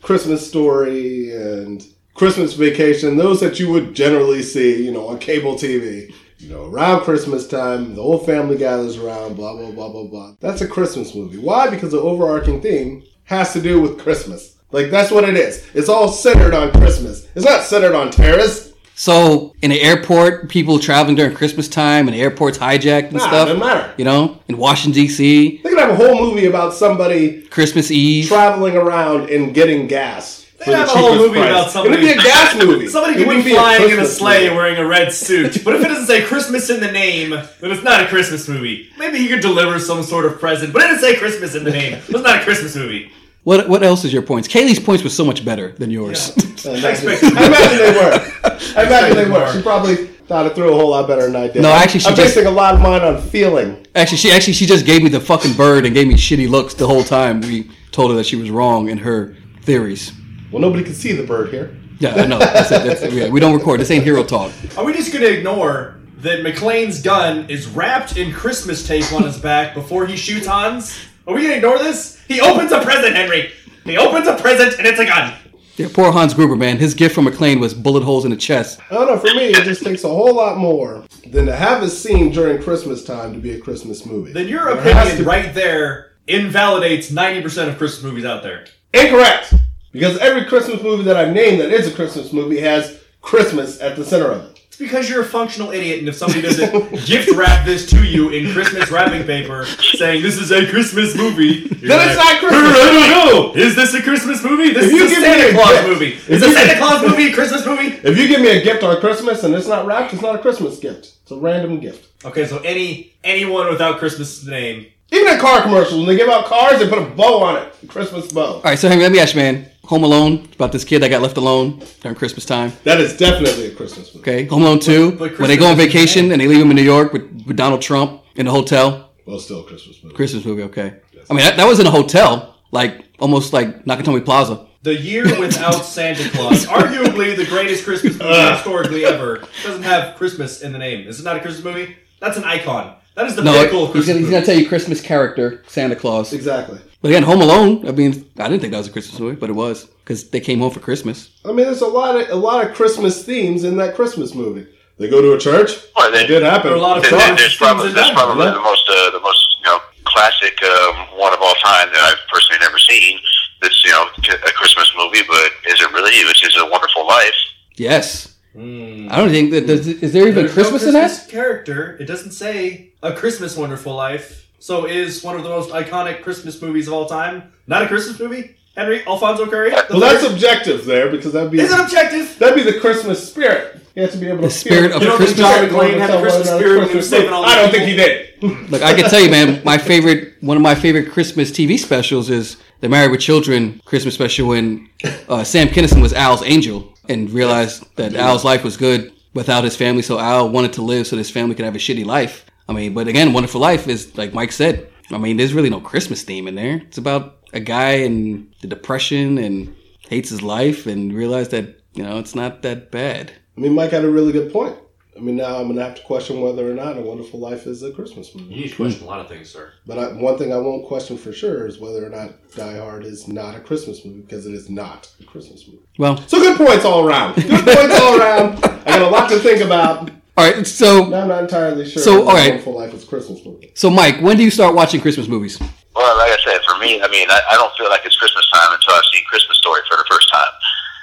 Christmas 0.01 0.47
Story 0.47 1.31
and 1.31 1.85
Christmas 2.13 2.53
Vacation, 2.53 3.17
those 3.17 3.39
that 3.39 3.59
you 3.59 3.69
would 3.69 3.93
generally 3.93 4.41
see, 4.41 4.83
you 4.83 4.91
know, 4.91 5.07
on 5.07 5.19
cable 5.19 5.55
TV. 5.55 6.13
You 6.37 6.49
know, 6.49 6.65
around 6.65 7.01
Christmas 7.01 7.47
time, 7.47 7.93
the 7.93 8.01
whole 8.01 8.17
family 8.17 8.57
gathers 8.57 8.97
around, 8.97 9.35
blah, 9.35 9.55
blah, 9.55 9.71
blah, 9.71 9.89
blah, 9.89 10.05
blah. 10.05 10.35
That's 10.39 10.61
a 10.61 10.67
Christmas 10.67 11.13
movie. 11.13 11.37
Why? 11.37 11.69
Because 11.69 11.91
the 11.91 11.99
overarching 11.99 12.61
theme 12.61 13.03
has 13.25 13.53
to 13.53 13.61
do 13.61 13.79
with 13.79 13.99
Christmas. 13.99 14.57
Like, 14.71 14.89
that's 14.89 15.11
what 15.11 15.27
it 15.27 15.37
is. 15.37 15.67
It's 15.75 15.89
all 15.89 16.07
centered 16.07 16.55
on 16.55 16.71
Christmas. 16.71 17.27
It's 17.35 17.45
not 17.45 17.61
centered 17.61 17.93
on 17.93 18.09
terrorists. 18.09 18.70
So 19.01 19.55
in 19.63 19.71
the 19.71 19.81
airport, 19.81 20.47
people 20.47 20.77
traveling 20.77 21.15
during 21.15 21.33
Christmas 21.33 21.67
time, 21.67 22.07
and 22.07 22.15
the 22.15 22.21
airport's 22.21 22.59
hijacked 22.59 23.05
and 23.05 23.13
Nah, 23.13 23.19
stuff. 23.27 23.47
doesn't 23.47 23.59
matter. 23.59 23.91
You 23.97 24.05
know, 24.05 24.37
in 24.47 24.57
Washington 24.59 25.01
D.C., 25.01 25.59
They 25.63 25.69
could 25.69 25.79
have 25.79 25.89
a 25.89 25.95
whole 25.95 26.19
movie 26.21 26.45
about 26.45 26.75
somebody 26.75 27.41
Christmas 27.49 27.89
Eve. 27.89 28.27
traveling 28.27 28.77
around 28.77 29.31
and 29.31 29.55
getting 29.55 29.87
gas. 29.87 30.45
They 30.59 30.65
for 30.65 30.71
the 30.73 30.77
have 30.77 30.87
a 30.89 30.91
whole 30.91 31.15
movie 31.15 31.39
price. 31.39 31.49
about 31.49 31.71
somebody. 31.71 31.95
It'd 32.05 32.15
be 32.15 32.19
a 32.21 32.23
gas 32.23 32.55
movie. 32.63 32.87
Somebody 32.89 33.15
could 33.17 33.25
wouldn't 33.25 33.45
be 33.45 33.53
a 33.53 33.55
flying 33.55 33.89
in 33.89 33.99
a 34.01 34.05
sleigh 34.05 34.43
movie. 34.43 34.55
wearing 34.55 34.77
a 34.77 34.85
red 34.85 35.11
suit, 35.11 35.63
but 35.65 35.73
if 35.73 35.81
it 35.83 35.87
doesn't 35.87 36.05
say 36.05 36.21
Christmas 36.23 36.69
in 36.69 36.79
the 36.79 36.91
name, 36.91 37.31
then 37.31 37.71
it's 37.71 37.81
not 37.83 38.03
a 38.03 38.05
Christmas 38.05 38.47
movie. 38.47 38.87
Maybe 38.99 39.17
he 39.17 39.27
could 39.27 39.39
deliver 39.41 39.79
some 39.79 40.03
sort 40.03 40.25
of 40.27 40.39
present, 40.39 40.73
but 40.73 40.83
it 40.83 40.89
doesn't 40.89 41.01
say 41.01 41.15
Christmas 41.15 41.55
in 41.55 41.63
the 41.63 41.71
name. 41.71 41.93
It's 42.07 42.11
not 42.11 42.39
a 42.39 42.43
Christmas 42.43 42.75
movie. 42.75 43.11
What 43.43 43.67
what 43.67 43.81
else 43.83 44.05
is 44.05 44.13
your 44.13 44.21
points? 44.21 44.47
Kaylee's 44.47 44.79
points 44.79 45.03
were 45.03 45.09
so 45.09 45.25
much 45.25 45.43
better 45.43 45.71
than 45.73 45.89
yours. 45.89 46.31
I 46.65 46.75
imagine, 46.75 47.09
I 47.09 47.45
imagine 47.47 47.77
they 47.77 47.91
were. 47.91 48.31
I 48.77 48.85
imagine 48.85 49.17
they 49.17 49.29
were. 49.29 49.51
She 49.53 49.61
probably 49.63 49.95
thought 50.27 50.45
it 50.45 50.53
through 50.53 50.71
a 50.71 50.75
whole 50.75 50.91
lot 50.91 51.07
better 51.07 51.23
than 51.23 51.35
I 51.35 51.47
did. 51.47 51.61
No, 51.63 51.71
actually, 51.71 52.01
she 52.01 52.09
I'm 52.09 52.15
just- 52.15 52.35
basing 52.35 52.47
a 52.47 52.51
lot 52.51 52.75
of 52.75 52.81
mine 52.81 53.01
on 53.01 53.19
feeling. 53.19 53.85
actually, 53.95 54.17
she 54.19 54.31
actually 54.31 54.53
she 54.53 54.65
just 54.67 54.85
gave 54.85 55.01
me 55.01 55.09
the 55.09 55.19
fucking 55.19 55.53
bird 55.53 55.85
and 55.85 55.95
gave 55.95 56.07
me 56.07 56.13
shitty 56.13 56.47
looks 56.47 56.75
the 56.75 56.85
whole 56.85 57.03
time. 57.03 57.41
We 57.41 57.71
told 57.91 58.11
her 58.11 58.17
that 58.17 58.25
she 58.25 58.35
was 58.35 58.51
wrong 58.51 58.89
in 58.89 58.99
her 58.99 59.35
theories. 59.63 60.13
Well, 60.51 60.61
nobody 60.61 60.83
can 60.83 60.93
see 60.93 61.13
the 61.13 61.23
bird 61.23 61.49
here. 61.49 61.75
Yeah, 61.99 62.15
I 62.15 62.25
know. 62.27 62.37
That's 62.39 62.71
it. 62.71 62.83
That's, 62.83 63.13
yeah, 63.13 63.29
we 63.29 63.39
don't 63.39 63.55
record. 63.57 63.79
This 63.79 63.89
ain't 63.91 64.03
hero 64.03 64.23
talk. 64.23 64.51
Are 64.77 64.83
we 64.85 64.93
just 64.93 65.11
gonna 65.13 65.25
ignore 65.25 65.95
that 66.17 66.39
McClane's 66.41 67.01
gun 67.01 67.49
is 67.49 67.67
wrapped 67.67 68.17
in 68.17 68.31
Christmas 68.31 68.85
tape 68.87 69.11
on 69.11 69.23
his 69.23 69.37
back 69.39 69.73
before 69.73 70.05
he 70.05 70.15
shoots 70.15 70.45
Hans? 70.45 70.95
Are 71.27 71.33
we 71.33 71.41
gonna 71.43 71.55
ignore 71.55 71.79
this? 71.79 72.20
He 72.31 72.39
opens 72.41 72.71
a 72.71 72.81
present, 72.81 73.15
Henry. 73.15 73.51
He 73.83 73.97
opens 73.97 74.27
a 74.27 74.35
present 74.35 74.77
and 74.77 74.87
it's 74.87 74.99
a 74.99 75.05
gun. 75.05 75.33
Yeah, 75.77 75.87
poor 75.93 76.11
Hans 76.11 76.33
Gruber, 76.33 76.55
man. 76.55 76.77
His 76.77 76.93
gift 76.93 77.15
from 77.15 77.25
McClane 77.25 77.59
was 77.59 77.73
bullet 77.73 78.03
holes 78.03 78.25
in 78.25 78.31
the 78.31 78.37
chest. 78.37 78.79
I 78.89 78.93
don't 78.95 79.07
know. 79.07 79.17
For 79.17 79.33
me, 79.35 79.45
it 79.47 79.63
just 79.63 79.83
takes 79.83 80.03
a 80.03 80.09
whole 80.09 80.35
lot 80.35 80.57
more 80.57 81.05
than 81.27 81.45
to 81.45 81.55
have 81.55 81.81
a 81.81 81.89
scene 81.89 82.31
during 82.31 82.61
Christmas 82.61 83.03
time 83.03 83.33
to 83.33 83.39
be 83.39 83.51
a 83.51 83.59
Christmas 83.59 84.05
movie. 84.05 84.31
Then 84.33 84.47
your 84.47 84.65
There 84.75 84.93
has 84.93 85.07
opinion 85.07 85.17
to- 85.23 85.29
right 85.29 85.53
there 85.53 86.11
invalidates 86.27 87.09
90% 87.09 87.69
of 87.69 87.77
Christmas 87.77 88.03
movies 88.03 88.25
out 88.25 88.43
there. 88.43 88.65
Incorrect. 88.93 89.53
Because 89.91 90.17
every 90.19 90.45
Christmas 90.45 90.81
movie 90.83 91.03
that 91.03 91.15
I've 91.17 91.33
named 91.33 91.59
that 91.61 91.71
is 91.71 91.87
a 91.87 91.91
Christmas 91.91 92.31
movie 92.31 92.59
has 92.59 92.99
Christmas 93.21 93.81
at 93.81 93.95
the 93.95 94.05
center 94.05 94.31
of 94.31 94.43
it. 94.45 94.50
It's 94.81 94.91
because 94.91 95.09
you're 95.09 95.21
a 95.21 95.25
functional 95.25 95.71
idiot, 95.71 95.99
and 95.99 96.07
if 96.09 96.15
somebody 96.15 96.41
doesn't 96.41 96.91
gift 97.05 97.29
wrap 97.35 97.65
this 97.65 97.87
to 97.91 98.03
you 98.03 98.29
in 98.29 98.51
Christmas 98.51 98.89
wrapping 98.89 99.23
paper, 99.25 99.65
saying 99.65 100.23
this 100.23 100.37
is 100.39 100.51
a 100.51 100.65
Christmas 100.67 101.15
movie, 101.15 101.67
you're 101.79 101.87
Then 101.89 102.09
it's 102.09 102.17
not 102.17 102.39
Christmas. 102.39 102.71
I 102.75 102.89
don't 102.91 103.09
know. 103.55 103.55
Is 103.55 103.75
this 103.75 103.93
a 103.93 104.01
Christmas 104.01 104.43
movie? 104.43 104.73
This 104.73 104.85
If 104.87 104.91
you 104.93 105.03
is 105.03 105.11
a 105.11 105.15
give 105.15 105.21
me 105.21 105.27
Santa 105.27 105.49
a 105.49 105.53
Claus 105.53 105.71
gift- 105.73 105.87
movie. 105.87 106.11
if 106.13 106.29
Is 106.29 106.43
a 106.43 106.51
Santa 106.51 106.77
Claus 106.79 107.01
movie 107.07 107.29
a 107.29 107.33
Christmas 107.33 107.65
movie? 107.65 107.87
If 108.03 108.17
you 108.17 108.27
give 108.27 108.41
me 108.41 108.47
a 108.49 108.63
gift 108.63 108.83
on 108.83 108.99
Christmas 108.99 109.43
and 109.43 109.53
it's 109.53 109.67
not 109.67 109.85
wrapped, 109.85 110.13
it's 110.13 110.21
not 110.23 110.35
a 110.35 110.39
Christmas 110.39 110.79
gift. 110.79 111.13
It's 111.21 111.31
a 111.31 111.35
random 111.37 111.79
gift. 111.79 112.07
Okay, 112.25 112.47
so 112.47 112.57
any 112.59 113.13
anyone 113.23 113.69
without 113.69 113.99
Christmas 113.99 114.43
name. 114.45 114.87
Even 115.11 115.33
in 115.33 115.39
car 115.39 115.61
commercials, 115.61 115.97
when 115.97 116.07
they 116.07 116.15
give 116.15 116.29
out 116.29 116.45
cars, 116.45 116.79
they 116.79 116.87
put 116.89 116.97
a 116.99 117.05
bow 117.05 117.43
on 117.43 117.57
it. 117.57 117.73
Christmas 117.87 118.31
bow. 118.31 118.53
All 118.55 118.61
right, 118.61 118.79
so 118.79 118.87
Henry, 118.89 119.03
let 119.03 119.11
me 119.11 119.19
ask 119.19 119.35
you, 119.35 119.41
man. 119.41 119.69
Home 119.91 120.03
Alone 120.05 120.47
about 120.55 120.71
this 120.71 120.85
kid 120.85 120.99
that 121.01 121.09
got 121.09 121.21
left 121.21 121.35
alone 121.35 121.83
during 122.01 122.15
Christmas 122.15 122.45
time. 122.45 122.71
That 122.85 123.01
is 123.01 123.17
definitely 123.17 123.65
a 123.67 123.75
Christmas 123.75 124.15
movie. 124.15 124.19
Okay, 124.31 124.45
Home 124.45 124.61
Alone 124.63 124.79
two, 124.79 125.11
But- 125.11 125.31
but 125.31 125.39
when 125.39 125.49
they 125.49 125.57
go 125.57 125.67
on 125.67 125.75
vacation 125.75 126.31
and 126.31 126.39
they 126.41 126.47
leave 126.47 126.61
him 126.61 126.69
in 126.71 126.77
New 126.77 126.81
York 126.95 127.11
with, 127.11 127.23
with 127.45 127.57
Donald 127.57 127.81
Trump 127.81 128.21
in 128.35 128.45
the 128.45 128.51
hotel. 128.51 129.09
Well, 129.25 129.37
still 129.39 129.59
a 129.59 129.63
Christmas 129.63 130.01
movie. 130.01 130.15
Christmas 130.15 130.45
movie, 130.45 130.63
okay. 130.63 130.93
I 131.29 131.33
mean, 131.33 131.43
that, 131.45 131.57
that 131.57 131.67
was 131.67 131.79
in 131.81 131.87
a 131.87 131.91
hotel, 131.91 132.55
like 132.71 133.05
almost 133.19 133.51
like 133.51 133.83
Nakatomi 133.85 134.23
Plaza. 134.23 134.65
The 134.83 134.95
Year 134.95 135.25
Without 135.39 135.83
Santa 135.97 136.27
Claus, 136.29 136.65
arguably 136.65 137.35
the 137.35 137.45
greatest 137.45 137.83
Christmas 137.83 138.17
movie 138.17 138.33
historically 138.53 139.03
ever, 139.05 139.43
doesn't 139.63 139.83
have 139.83 140.15
Christmas 140.15 140.61
in 140.61 140.71
the 140.71 140.79
name. 140.79 141.05
Is 141.07 141.19
it 141.19 141.23
not 141.23 141.35
a 141.35 141.39
Christmas 141.41 141.65
movie? 141.65 141.97
That's 142.21 142.37
an 142.37 142.45
icon. 142.45 142.95
That 143.15 143.27
is 143.27 143.35
the 143.35 143.43
No, 143.43 143.53
pinnacle 143.53 143.83
of 143.83 143.93
he's 143.93 144.05
Christmas 144.05 144.07
gonna, 144.07 144.19
he's 144.19 144.29
gonna 144.31 144.45
tell 144.45 144.55
you 144.57 144.67
Christmas 144.67 145.01
character 145.01 145.63
Santa 145.67 145.95
Claus. 145.95 146.33
Exactly. 146.33 146.79
But 147.01 147.09
again, 147.09 147.23
Home 147.23 147.41
Alone. 147.41 147.87
I 147.87 147.91
mean, 147.91 148.29
I 148.37 148.47
didn't 148.47 148.61
think 148.61 148.71
that 148.71 148.77
was 148.77 148.87
a 148.87 148.91
Christmas 148.91 149.19
movie, 149.19 149.35
but 149.35 149.49
it 149.49 149.53
was 149.53 149.85
because 150.03 150.29
they 150.29 150.39
came 150.39 150.59
home 150.59 150.71
for 150.71 150.79
Christmas. 150.79 151.29
I 151.43 151.47
mean, 151.49 151.65
there's 151.65 151.81
a 151.81 151.87
lot 151.87 152.15
of 152.15 152.29
a 152.29 152.35
lot 152.35 152.65
of 152.65 152.73
Christmas 152.75 153.23
themes 153.25 153.63
in 153.63 153.77
that 153.77 153.95
Christmas 153.95 154.33
movie. 154.35 154.67
They 154.99 155.09
go 155.09 155.21
to 155.21 155.33
a 155.33 155.39
church. 155.39 155.71
Well, 155.95 156.13
It 156.13 156.27
did 156.27 156.43
happen. 156.43 156.69
There 156.69 156.77
a 156.77 156.81
lot 156.81 156.97
of 156.97 157.03
Then- 157.03 157.11
Christmas 157.13 157.27
then 157.27 157.35
there's 157.37 157.57
probably 157.57 157.91
that's 157.91 158.11
probably 158.11 158.45
yeah. 158.45 158.51
the 158.53 158.59
most 158.61 158.87
uh, 158.89 159.09
the 159.11 159.19
most 159.19 159.55
you 159.59 159.65
know 159.65 159.79
classic 160.03 160.61
um, 160.63 161.17
one 161.17 161.33
of 161.33 161.39
all 161.41 161.55
time 161.55 161.87
that 161.91 162.01
I've 162.03 162.27
personally 162.31 162.59
never 162.59 162.77
seen. 162.77 163.19
That's 163.61 163.83
you 163.83 163.91
know 163.91 164.05
a 164.31 164.51
Christmas 164.53 164.91
movie, 164.95 165.21
but 165.27 165.51
is 165.73 165.81
it 165.81 165.91
really? 165.91 166.23
Which 166.25 166.45
is 166.45 166.55
a 166.57 166.65
Wonderful 166.69 167.05
Life. 167.07 167.33
Yes. 167.77 168.35
I 168.55 169.17
don't 169.17 169.29
think 169.29 169.51
that. 169.51 169.67
Does, 169.67 169.87
is 169.87 170.13
there 170.13 170.27
even 170.27 170.35
There's 170.45 170.55
no 170.55 170.61
Christmas 170.63 170.83
in 170.85 170.93
that? 170.93 171.27
Character. 171.29 171.97
It 171.99 172.05
doesn't 172.05 172.31
say 172.31 172.91
a 173.01 173.13
Christmas 173.13 173.55
Wonderful 173.55 173.95
Life. 173.95 174.49
So 174.59 174.85
is 174.85 175.23
one 175.23 175.35
of 175.35 175.43
the 175.43 175.49
most 175.49 175.71
iconic 175.71 176.21
Christmas 176.21 176.61
movies 176.61 176.87
of 176.87 176.93
all 176.93 177.07
time 177.07 177.51
not 177.67 177.81
a 177.83 177.87
Christmas 177.87 178.19
movie? 178.19 178.55
Henry 178.75 179.05
Alfonso 179.05 179.45
Curry. 179.47 179.71
The 179.71 179.85
Well, 179.91 179.99
that's 179.99 180.23
third? 180.23 180.31
objective 180.33 180.85
there 180.85 181.09
because 181.09 181.33
that'd 181.33 181.51
be 181.51 181.59
is 181.59 181.71
it 181.73 181.79
objective? 181.79 182.37
that'd 182.39 182.55
be 182.55 182.69
the 182.69 182.79
Christmas 182.79 183.27
spirit. 183.29 183.81
You 183.95 184.03
have 184.03 184.11
to 184.11 184.17
be 184.17 184.27
able 184.27 184.37
to 184.37 184.43
The 184.43 184.49
spirit 184.51 184.91
feel 184.91 184.97
of. 184.97 185.01
You 185.01 185.07
don't 185.09 185.17
Christmas 185.17 185.39
John 185.39 185.53
spirit 185.53 185.71
McClane 185.73 185.99
had 185.99 186.09
a 186.09 186.21
Christmas 186.21 186.47
spirit 186.47 186.69
one 186.69 186.77
when 186.79 186.89
he 186.89 186.95
was 186.95 187.09
saving 187.09 187.33
all 187.33 187.43
I 187.45 187.55
don't 187.55 187.71
think 187.71 187.83
he 187.83 187.95
did. 187.95 188.27
Look, 188.71 188.81
I 188.81 188.93
can 188.93 189.09
tell 189.09 189.19
you, 189.19 189.29
man. 189.29 189.61
My 189.65 189.77
favorite, 189.77 190.35
one 190.41 190.55
of 190.57 190.63
my 190.63 190.73
favorite 190.73 191.11
Christmas 191.11 191.51
TV 191.51 191.77
specials 191.77 192.29
is 192.29 192.57
the 192.79 192.87
Married 192.89 193.11
with 193.11 193.19
Children 193.19 193.81
Christmas 193.85 194.13
special 194.13 194.47
when 194.47 194.89
uh, 195.27 195.43
Sam 195.43 195.67
Kinison 195.67 196.01
was 196.01 196.13
Al's 196.13 196.41
angel 196.43 196.90
and 197.11 197.29
realized 197.29 197.83
that 197.95 198.15
Al's 198.15 198.43
life 198.43 198.63
was 198.63 198.77
good 198.77 199.11
without 199.33 199.63
his 199.63 199.75
family. 199.75 200.01
So 200.01 200.19
Al 200.19 200.49
wanted 200.49 200.73
to 200.73 200.81
live 200.81 201.07
so 201.07 201.17
his 201.17 201.29
family 201.29 201.55
could 201.55 201.65
have 201.65 201.75
a 201.75 201.79
shitty 201.79 202.05
life. 202.05 202.45
I 202.67 202.73
mean, 202.73 202.93
but 202.93 203.07
again, 203.07 203.33
Wonderful 203.33 203.61
Life 203.61 203.87
is 203.87 204.17
like 204.17 204.33
Mike 204.33 204.51
said. 204.51 204.89
I 205.11 205.17
mean, 205.17 205.37
there's 205.37 205.53
really 205.53 205.69
no 205.69 205.81
Christmas 205.81 206.23
theme 206.23 206.47
in 206.47 206.55
there. 206.55 206.77
It's 206.77 206.97
about 206.97 207.39
a 207.53 207.59
guy 207.59 207.91
and 207.91 208.53
the 208.61 208.67
depression 208.67 209.37
and 209.37 209.75
hates 210.07 210.29
his 210.29 210.41
life 210.41 210.87
and 210.87 211.13
realized 211.13 211.51
that 211.51 211.81
you 211.93 212.03
know 212.03 212.17
it's 212.19 212.35
not 212.35 212.61
that 212.61 212.91
bad. 212.91 213.31
I 213.57 213.61
mean, 213.61 213.73
Mike 213.75 213.91
had 213.91 214.05
a 214.05 214.09
really 214.09 214.31
good 214.31 214.51
point. 214.53 214.77
I 215.15 215.19
mean, 215.19 215.35
now 215.35 215.57
I'm 215.57 215.63
going 215.65 215.75
to 215.75 215.83
have 215.83 215.95
to 215.95 216.01
question 216.03 216.39
whether 216.41 216.69
or 216.69 216.73
not 216.73 216.97
A 216.97 217.01
Wonderful 217.01 217.39
Life 217.39 217.67
is 217.67 217.83
a 217.83 217.91
Christmas 217.91 218.33
movie. 218.33 218.53
You 218.53 218.61
need 218.63 218.69
to 218.69 218.75
question 218.77 219.03
a 219.03 219.07
lot 219.07 219.19
of 219.19 219.27
things, 219.27 219.49
sir. 219.49 219.73
But 219.85 219.99
I, 219.99 220.13
one 220.13 220.37
thing 220.37 220.53
I 220.53 220.57
won't 220.57 220.85
question 220.87 221.17
for 221.17 221.33
sure 221.33 221.67
is 221.67 221.79
whether 221.79 222.05
or 222.05 222.09
not 222.09 222.31
Die 222.55 222.77
Hard 222.77 223.05
is 223.05 223.27
not 223.27 223.55
a 223.55 223.59
Christmas 223.59 224.05
movie 224.05 224.21
because 224.21 224.45
it 224.45 224.53
is 224.53 224.69
not 224.69 225.09
a 225.19 225.25
Christmas 225.25 225.67
movie. 225.67 225.83
Well, 225.97 226.15
So 226.27 226.39
good 226.39 226.57
points 226.57 226.85
all 226.85 227.05
around. 227.05 227.35
Good 227.35 227.49
points 227.65 227.99
all 227.99 228.19
around. 228.21 228.63
I 228.63 228.85
got 228.85 229.01
a 229.01 229.09
lot 229.09 229.29
to 229.31 229.39
think 229.39 229.61
about. 229.61 230.09
all 230.37 230.49
right. 230.49 230.65
So, 230.65 231.05
Now 231.09 231.23
I'm 231.23 231.27
not 231.27 231.43
entirely 231.43 231.85
sure. 231.89 232.01
So, 232.01 232.11
whether 232.19 232.27
all 232.29 232.33
right. 232.35 232.49
Wonderful 232.51 232.75
Life 232.77 232.93
is 232.93 233.03
a 233.03 233.07
Christmas 233.07 233.45
movie. 233.45 233.71
so 233.75 233.89
Mike, 233.89 234.21
when 234.21 234.37
do 234.37 234.43
you 234.43 234.51
start 234.51 234.73
watching 234.75 235.01
Christmas 235.01 235.27
movies? 235.27 235.59
Well, 235.93 236.17
like 236.17 236.31
I 236.31 236.37
said, 236.45 236.61
for 236.65 236.79
me, 236.79 237.01
I 237.01 237.07
mean, 237.09 237.29
I, 237.29 237.41
I 237.51 237.55
don't 237.55 237.75
feel 237.75 237.89
like 237.89 238.01
it's 238.05 238.15
Christmas 238.15 238.49
time 238.53 238.71
until 238.73 238.93
I've 238.93 239.03
seen 239.13 239.25
Christmas 239.25 239.57
Story 239.57 239.81
for 239.89 239.97
the 239.97 240.05
first 240.09 240.31
time. 240.31 240.53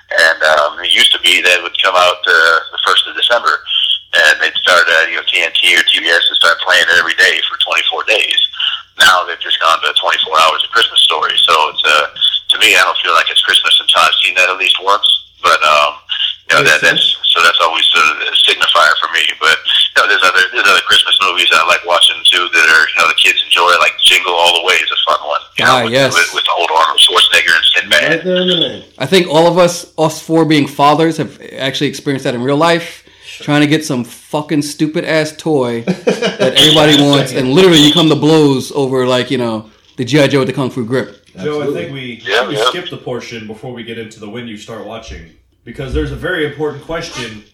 And 0.09 0.43
um, 0.57 0.81
it 0.81 0.91
used 0.97 1.13
to 1.13 1.21
be 1.21 1.43
that 1.43 1.59
it 1.61 1.63
would 1.63 1.77
come 1.83 1.95
out 1.95 2.17
uh, 2.25 2.59
the 2.73 2.81
first 2.87 3.07
of 3.07 3.15
December, 3.15 3.53
and 4.17 4.41
they'd 4.41 4.57
start, 4.57 4.89
uh, 4.89 4.98
you 5.11 5.17
know, 5.17 5.27
TNT 5.27 5.75
or 5.77 5.83
TBS 5.89 6.23
and 6.29 6.37
start 6.39 6.59
playing 6.65 6.85
it 6.89 6.99
every 7.01 7.15
day 7.17 7.41
for 7.49 7.57
24 7.61 8.05
days. 8.05 8.39
Now 8.99 9.25
they've 9.25 9.41
just 9.41 9.61
gone 9.61 9.79
to 9.83 9.91
24 9.95 10.41
hours 10.43 10.61
of 10.65 10.71
Christmas 10.75 11.01
Story. 11.07 11.35
So 11.47 11.55
it's 11.71 11.83
uh, 11.87 12.07
to 12.51 12.57
me, 12.59 12.75
I 12.75 12.83
don't 12.83 12.99
feel 12.99 13.13
like 13.15 13.31
it's 13.31 13.43
Christmas 13.43 13.75
until 13.81 14.03
I've 14.03 14.19
seen 14.25 14.35
that 14.37 14.49
at 14.51 14.59
least 14.59 14.77
once. 14.83 15.07
But 15.43 15.63
um, 15.63 16.03
you 16.51 16.57
know, 16.59 16.63
that, 16.67 16.81
that's 16.83 17.05
so 17.31 17.39
that's 17.45 17.61
always 17.63 17.87
sort 17.95 18.05
of 18.11 18.27
a 18.27 18.35
signifier 18.43 18.91
for 18.99 19.13
me. 19.15 19.23
But 19.39 19.55
you 19.63 20.03
know, 20.03 20.07
there's 20.11 20.25
other 20.27 20.43
there's 20.51 20.67
other 20.67 20.83
Christmas 20.91 21.15
movies 21.23 21.47
that 21.55 21.63
I 21.63 21.67
like 21.71 21.85
watching 21.87 22.19
too 22.27 22.49
that 22.51 22.67
are 22.75 22.85
you 22.91 22.97
know 22.99 23.07
the 23.07 23.15
kids 23.23 23.39
enjoy, 23.47 23.71
like 23.79 23.95
Jingle 24.03 24.35
All 24.35 24.59
the 24.59 24.67
Way 24.67 24.75
is 24.83 24.91
a 24.91 24.99
fun 25.07 25.21
one. 25.29 25.41
You 25.59 25.65
Ah, 25.67 25.79
know, 25.79 25.85
with, 25.87 25.93
yes. 25.95 26.11
with, 26.15 26.31
with 26.35 26.45
the 26.45 26.55
old 26.59 26.71
Arnold 26.75 26.99
Schwarzenegger 26.99 27.55
and 27.55 27.67
Sinbad. 27.79 28.03
Right 28.11 28.25
there 28.25 28.43
in. 28.43 28.83
I 28.99 29.07
think 29.07 29.29
all 29.31 29.47
of 29.47 29.59
us, 29.59 29.93
us 29.97 30.19
four 30.21 30.45
being 30.45 30.67
fathers, 30.67 31.19
have 31.19 31.39
actually 31.55 31.87
experienced 31.87 32.25
that 32.25 32.35
in 32.35 32.43
real 32.43 32.57
life. 32.59 33.05
Trying 33.39 33.61
to 33.61 33.69
get 33.69 33.85
some 33.87 34.03
fucking 34.29 34.61
stupid 34.61 35.07
ass 35.07 35.35
toy 35.37 35.81
that 35.83 36.55
everybody 36.55 37.01
wants, 37.03 37.33
and 37.33 37.53
literally 37.53 37.79
you 37.79 37.93
come 37.93 38.11
to 38.11 38.15
blows 38.15 38.71
over 38.73 39.07
like 39.07 39.31
you 39.31 39.39
know 39.39 39.71
the 39.97 40.05
GI 40.05 40.29
Joe 40.29 40.41
with 40.41 40.49
the 40.49 40.55
kung 40.55 40.71
fu 40.71 40.85
grip. 40.85 41.25
Joe, 41.37 41.63
I 41.63 41.73
think 41.73 41.93
we, 41.93 42.21
Yeah, 42.25 42.49
we 42.49 42.57
yeah. 42.57 42.69
skipped 42.69 42.91
the 42.91 42.97
portion 42.97 43.47
before 43.47 43.73
we 43.73 43.85
get 43.85 43.97
into 43.97 44.19
the 44.21 44.29
when 44.29 44.49
you 44.49 44.57
start 44.57 44.85
watching 44.85 45.31
because 45.65 45.95
there's 45.95 46.13
a 46.13 46.17
very 46.17 46.45
important 46.45 46.85
question 46.85 47.45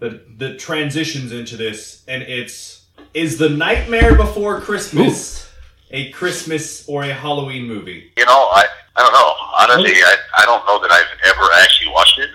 that 0.00 0.38
that 0.38 0.58
transitions 0.58 1.30
into 1.30 1.56
this, 1.56 2.02
and 2.08 2.22
it's 2.24 2.86
is 3.12 3.38
the 3.38 3.48
Nightmare 3.48 4.16
Before 4.16 4.60
Christmas 4.60 5.52
a 5.92 6.10
Christmas 6.10 6.88
or 6.88 7.04
a 7.04 7.12
Halloween 7.12 7.64
movie? 7.68 8.10
You 8.16 8.26
know, 8.26 8.32
I 8.32 8.66
I 8.96 9.02
don't 9.02 9.12
know. 9.12 9.32
Honestly, 9.60 10.02
I 10.02 10.16
I 10.38 10.44
don't 10.46 10.66
know 10.66 10.80
that 10.80 10.90
I've 10.90 11.30
ever 11.30 11.48
actually 11.62 11.92
watched 11.92 12.18
it. 12.18 12.30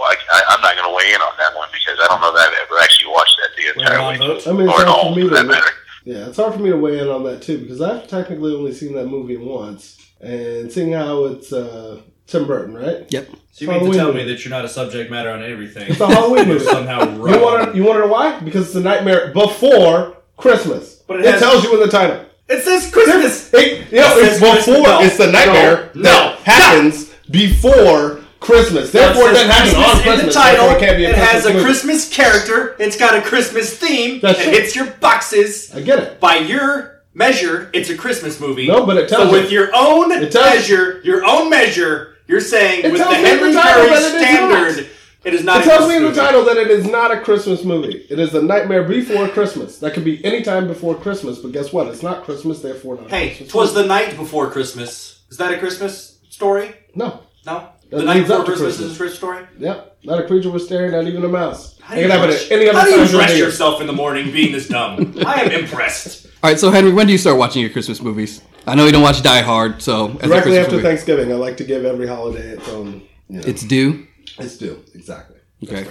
So 0.00 0.06
I, 0.06 0.16
I 0.32 0.42
I'm 0.54 0.60
not 0.62 0.76
going 0.76 0.88
to 0.88 0.96
weigh 0.96 1.12
in 1.14 1.20
on 1.20 1.32
that 1.38 1.54
one 1.56 1.68
because 1.72 1.98
I 2.02 2.06
don't 2.08 2.20
know 2.20 2.32
that 2.32 2.48
I've 2.48 2.66
ever 2.70 2.80
actually 2.82 3.12
watched 3.12 3.36
that 3.38 3.50
the 3.56 3.80
entire 3.80 3.98
on 3.98 4.18
way. 4.18 4.24
I 4.46 4.52
mean, 4.52 4.68
it's 4.68 4.72
hard 4.72 4.88
all, 4.88 5.12
for 5.12 5.16
me 5.20 5.28
for 5.28 5.34
that 5.34 5.42
to. 5.42 5.48
matter. 5.48 5.70
Yeah, 6.04 6.26
it's 6.28 6.36
hard 6.38 6.54
for 6.54 6.60
me 6.60 6.70
to 6.70 6.76
weigh 6.76 6.98
in 6.98 7.08
on 7.08 7.24
that 7.24 7.42
too 7.42 7.58
because 7.58 7.80
I've 7.82 8.08
technically 8.08 8.54
only 8.54 8.72
seen 8.72 8.94
that 8.94 9.06
movie 9.06 9.36
once, 9.36 9.98
and 10.20 10.72
seeing 10.72 10.92
how 10.92 11.24
it's 11.26 11.52
uh, 11.52 12.00
Tim 12.26 12.46
Burton, 12.46 12.74
right? 12.74 13.04
Yep. 13.12 13.28
So 13.52 13.64
you 13.66 13.70
mean 13.70 13.90
to 13.92 13.96
tell 13.98 14.06
movie. 14.06 14.24
me 14.24 14.32
that 14.32 14.42
you're 14.44 14.50
not 14.50 14.64
a 14.64 14.68
subject 14.68 15.10
matter 15.10 15.30
on 15.30 15.42
everything? 15.42 15.90
It's 15.90 16.00
a 16.00 16.06
Halloween 16.06 16.48
movie. 16.48 16.64
somehow 16.64 17.00
wrong. 17.16 17.34
You 17.34 17.40
want 17.42 17.70
to 17.72 17.76
you 17.76 17.84
want 17.84 17.96
to 17.96 18.06
know 18.06 18.12
why? 18.12 18.40
Because 18.40 18.68
it's 18.68 18.76
a 18.76 18.80
nightmare 18.80 19.32
before 19.34 20.16
Christmas. 20.38 20.94
But 21.06 21.20
it, 21.20 21.26
it 21.26 21.32
has- 21.32 21.40
tells 21.42 21.64
you 21.64 21.74
in 21.74 21.80
the 21.80 21.88
title. 21.92 22.24
It 22.48 22.62
says 22.64 22.90
Christmas. 22.90 23.52
It, 23.54 23.92
you 23.92 23.98
know, 24.00 24.16
It 24.18 24.24
it's 24.24 24.38
says 24.38 24.40
Christmas. 24.40 24.66
before. 24.66 24.82
No. 24.88 25.00
It's 25.02 25.16
the 25.18 25.30
nightmare 25.30 25.90
No. 25.94 26.02
that 26.02 26.36
No. 26.46 26.52
happens 26.52 27.14
before 27.30 28.19
Christmas. 28.40 28.90
Therefore, 28.90 29.30
it 29.30 29.34
doesn't 29.34 29.50
happen 29.50 29.74
on 29.76 29.84
Christmas 29.84 30.02
Christmas. 30.02 30.20
in 30.20 30.26
the 30.26 30.32
title. 30.32 30.70
It 30.70 30.80
can't 30.80 30.96
be 30.96 31.04
a 31.04 31.10
it 31.10 31.14
has 31.16 31.46
a 31.46 31.52
movie. 31.52 31.64
Christmas 31.64 32.08
character. 32.08 32.76
It's 32.78 32.96
got 32.96 33.14
a 33.16 33.22
Christmas 33.22 33.76
theme. 33.78 34.20
That's 34.20 34.40
it 34.40 34.44
true. 34.44 34.52
hits 34.52 34.74
your 34.76 34.86
boxes. 34.92 35.74
I 35.74 35.80
get 35.82 35.98
it. 35.98 36.20
By 36.20 36.36
your 36.36 37.02
measure, 37.14 37.70
it's 37.74 37.90
a 37.90 37.96
Christmas 37.96 38.40
movie. 38.40 38.66
No, 38.66 38.86
but 38.86 38.96
it 38.96 39.08
tells 39.08 39.28
so 39.30 39.34
you. 39.36 39.42
with 39.42 39.52
your 39.52 39.70
own 39.74 40.08
measure, 40.08 41.00
your 41.04 41.24
own 41.24 41.50
measure, 41.50 42.16
you're 42.26 42.40
saying 42.40 42.84
It 42.84 42.92
with 42.92 43.00
the 43.00 43.04
tells 43.04 43.16
me 43.16 43.22
the 43.22 43.28
Henry 43.28 43.52
Curry 43.52 43.86
it 43.88 43.92
is 43.92 44.06
standard, 44.22 44.76
not. 44.76 44.86
it 45.24 45.34
is 45.34 45.44
not. 45.44 45.60
It 45.60 45.64
tells 45.64 45.88
me 45.88 45.96
in 45.96 46.04
the 46.04 46.12
title 46.14 46.44
that 46.44 46.56
it 46.56 46.70
is 46.70 46.86
not 46.86 47.10
a 47.10 47.20
Christmas 47.20 47.64
movie. 47.64 48.06
It 48.08 48.18
is 48.18 48.32
a 48.34 48.42
nightmare 48.42 48.84
before 48.84 49.28
Christmas. 49.28 49.78
That 49.78 49.92
could 49.94 50.04
be 50.04 50.24
any 50.24 50.42
time 50.42 50.66
before 50.68 50.94
Christmas, 50.94 51.38
but 51.40 51.52
guess 51.52 51.72
what? 51.72 51.88
It's 51.88 52.02
not 52.02 52.24
Christmas, 52.24 52.62
therefore 52.62 52.96
not. 52.96 53.06
a 53.06 53.10
Hey, 53.10 53.26
Christmas 53.28 53.50
twas 53.50 53.74
movie. 53.74 53.82
the 53.82 53.88
night 53.88 54.16
before 54.16 54.50
Christmas. 54.50 55.22
Is 55.30 55.36
that 55.36 55.52
a 55.52 55.58
Christmas 55.58 56.18
story? 56.30 56.74
no. 56.94 57.20
No. 57.46 57.70
That 57.90 57.98
the 57.98 58.04
night 58.04 58.16
leads 58.18 58.28
before 58.28 58.44
Christmas, 58.44 58.76
Christmas. 58.76 58.90
is 58.90 58.94
a 58.94 58.98
Christmas 58.98 59.18
story. 59.18 59.44
Yep, 59.58 59.96
not 60.04 60.18
a 60.20 60.26
creature 60.26 60.50
was 60.50 60.64
staring, 60.64 60.92
not 60.92 61.06
even 61.06 61.24
a 61.24 61.28
mouse. 61.28 61.78
How 61.80 61.94
It 61.94 61.96
do 61.96 62.02
you 62.02 62.08
can 62.08 62.18
happen 62.18 62.30
dress, 62.30 62.50
any 62.50 62.68
other 62.68 62.78
how 62.78 62.84
do 62.84 62.90
you 63.02 63.08
dress 63.08 63.36
yourself 63.38 63.80
in 63.80 63.86
the 63.86 63.92
morning 63.92 64.30
being 64.30 64.52
this 64.52 64.68
dumb? 64.68 65.14
I 65.26 65.42
am 65.42 65.50
impressed. 65.50 66.26
All 66.42 66.50
right, 66.50 66.58
so 66.58 66.70
Henry, 66.70 66.92
when 66.92 67.06
do 67.06 67.12
you 67.12 67.18
start 67.18 67.36
watching 67.36 67.60
your 67.62 67.70
Christmas 67.70 68.00
movies? 68.00 68.42
I 68.66 68.74
know 68.74 68.86
you 68.86 68.92
don't 68.92 69.02
watch 69.02 69.22
Die 69.22 69.40
Hard, 69.42 69.82
so 69.82 70.06
as 70.06 70.12
Directly 70.28 70.30
Christmas 70.30 70.58
after 70.58 70.70
movie, 70.76 70.82
Thanksgiving, 70.88 71.32
I 71.32 71.34
like 71.36 71.56
to 71.56 71.64
give 71.64 71.84
every 71.84 72.06
holiday 72.06 72.50
its 72.50 72.68
own. 72.68 73.02
You 73.28 73.36
know, 73.40 73.42
it's 73.46 73.64
due. 73.64 74.06
it's 74.38 74.56
due 74.56 74.82
exactly. 74.94 75.38
Okay. 75.64 75.86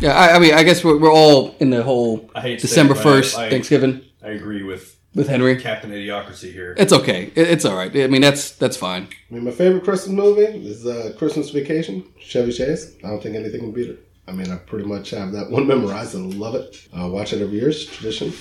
Yeah, 0.00 0.12
I, 0.12 0.36
I 0.36 0.38
mean, 0.40 0.54
I 0.54 0.64
guess 0.64 0.82
we're, 0.82 0.98
we're 0.98 1.12
all 1.12 1.54
in 1.60 1.70
the 1.70 1.82
whole 1.82 2.28
I 2.34 2.40
hate 2.40 2.60
December 2.60 2.94
it, 2.94 2.96
but 2.96 3.00
I- 3.00 3.02
first 3.20 3.38
I- 3.38 3.50
Thanksgiving 3.50 4.02
I 4.24 4.30
agree 4.30 4.62
with 4.62 4.98
with 5.14 5.28
Henry. 5.28 5.60
Captain 5.60 5.90
Idiocracy 5.90 6.52
here. 6.52 6.74
It's 6.78 6.92
okay. 6.92 7.30
It, 7.34 7.48
it's 7.48 7.64
all 7.64 7.76
right. 7.76 7.94
I 7.94 8.06
mean, 8.06 8.22
that's 8.22 8.52
that's 8.52 8.76
fine. 8.76 9.08
I 9.30 9.34
mean, 9.34 9.44
my 9.44 9.50
favorite 9.50 9.84
Christmas 9.84 10.14
movie 10.14 10.66
is 10.66 10.86
uh, 10.86 11.12
Christmas 11.18 11.50
Vacation, 11.50 12.04
Chevy 12.18 12.52
Chase. 12.52 12.96
I 13.04 13.08
don't 13.08 13.22
think 13.22 13.36
anything 13.36 13.60
can 13.60 13.72
beat 13.72 13.90
it. 13.90 14.08
I 14.26 14.32
mean, 14.32 14.50
I 14.50 14.56
pretty 14.56 14.86
much 14.86 15.10
have 15.10 15.32
that 15.32 15.50
one 15.50 15.66
memorized 15.74 16.14
and 16.14 16.34
love 16.34 16.54
it. 16.54 16.88
I 16.94 17.04
watch 17.06 17.32
it 17.32 17.42
every 17.42 17.58
year. 17.58 17.68
It's 17.68 17.84
a 17.84 17.86
tradition. 17.88 18.32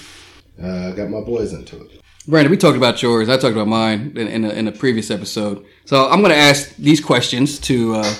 Uh, 0.62 0.92
got 0.92 1.10
my 1.10 1.22
boys 1.22 1.52
into 1.52 1.82
it. 1.82 2.02
Brandon, 2.28 2.52
we 2.52 2.58
talked 2.58 2.78
about 2.78 3.02
yours. 3.02 3.28
I 3.28 3.36
talked 3.36 3.54
about 3.54 3.68
mine 3.68 4.14
in, 4.16 4.28
in, 4.28 4.46
a, 4.46 4.50
in 4.50 4.68
a 4.70 4.72
previous 4.72 5.12
episode. 5.12 5.66
So 5.84 6.10
I'm 6.10 6.22
going 6.22 6.32
to 6.32 6.38
ask 6.38 6.74
these 6.78 7.02
questions 7.02 7.60
to 7.62 7.96
uh, 7.96 8.14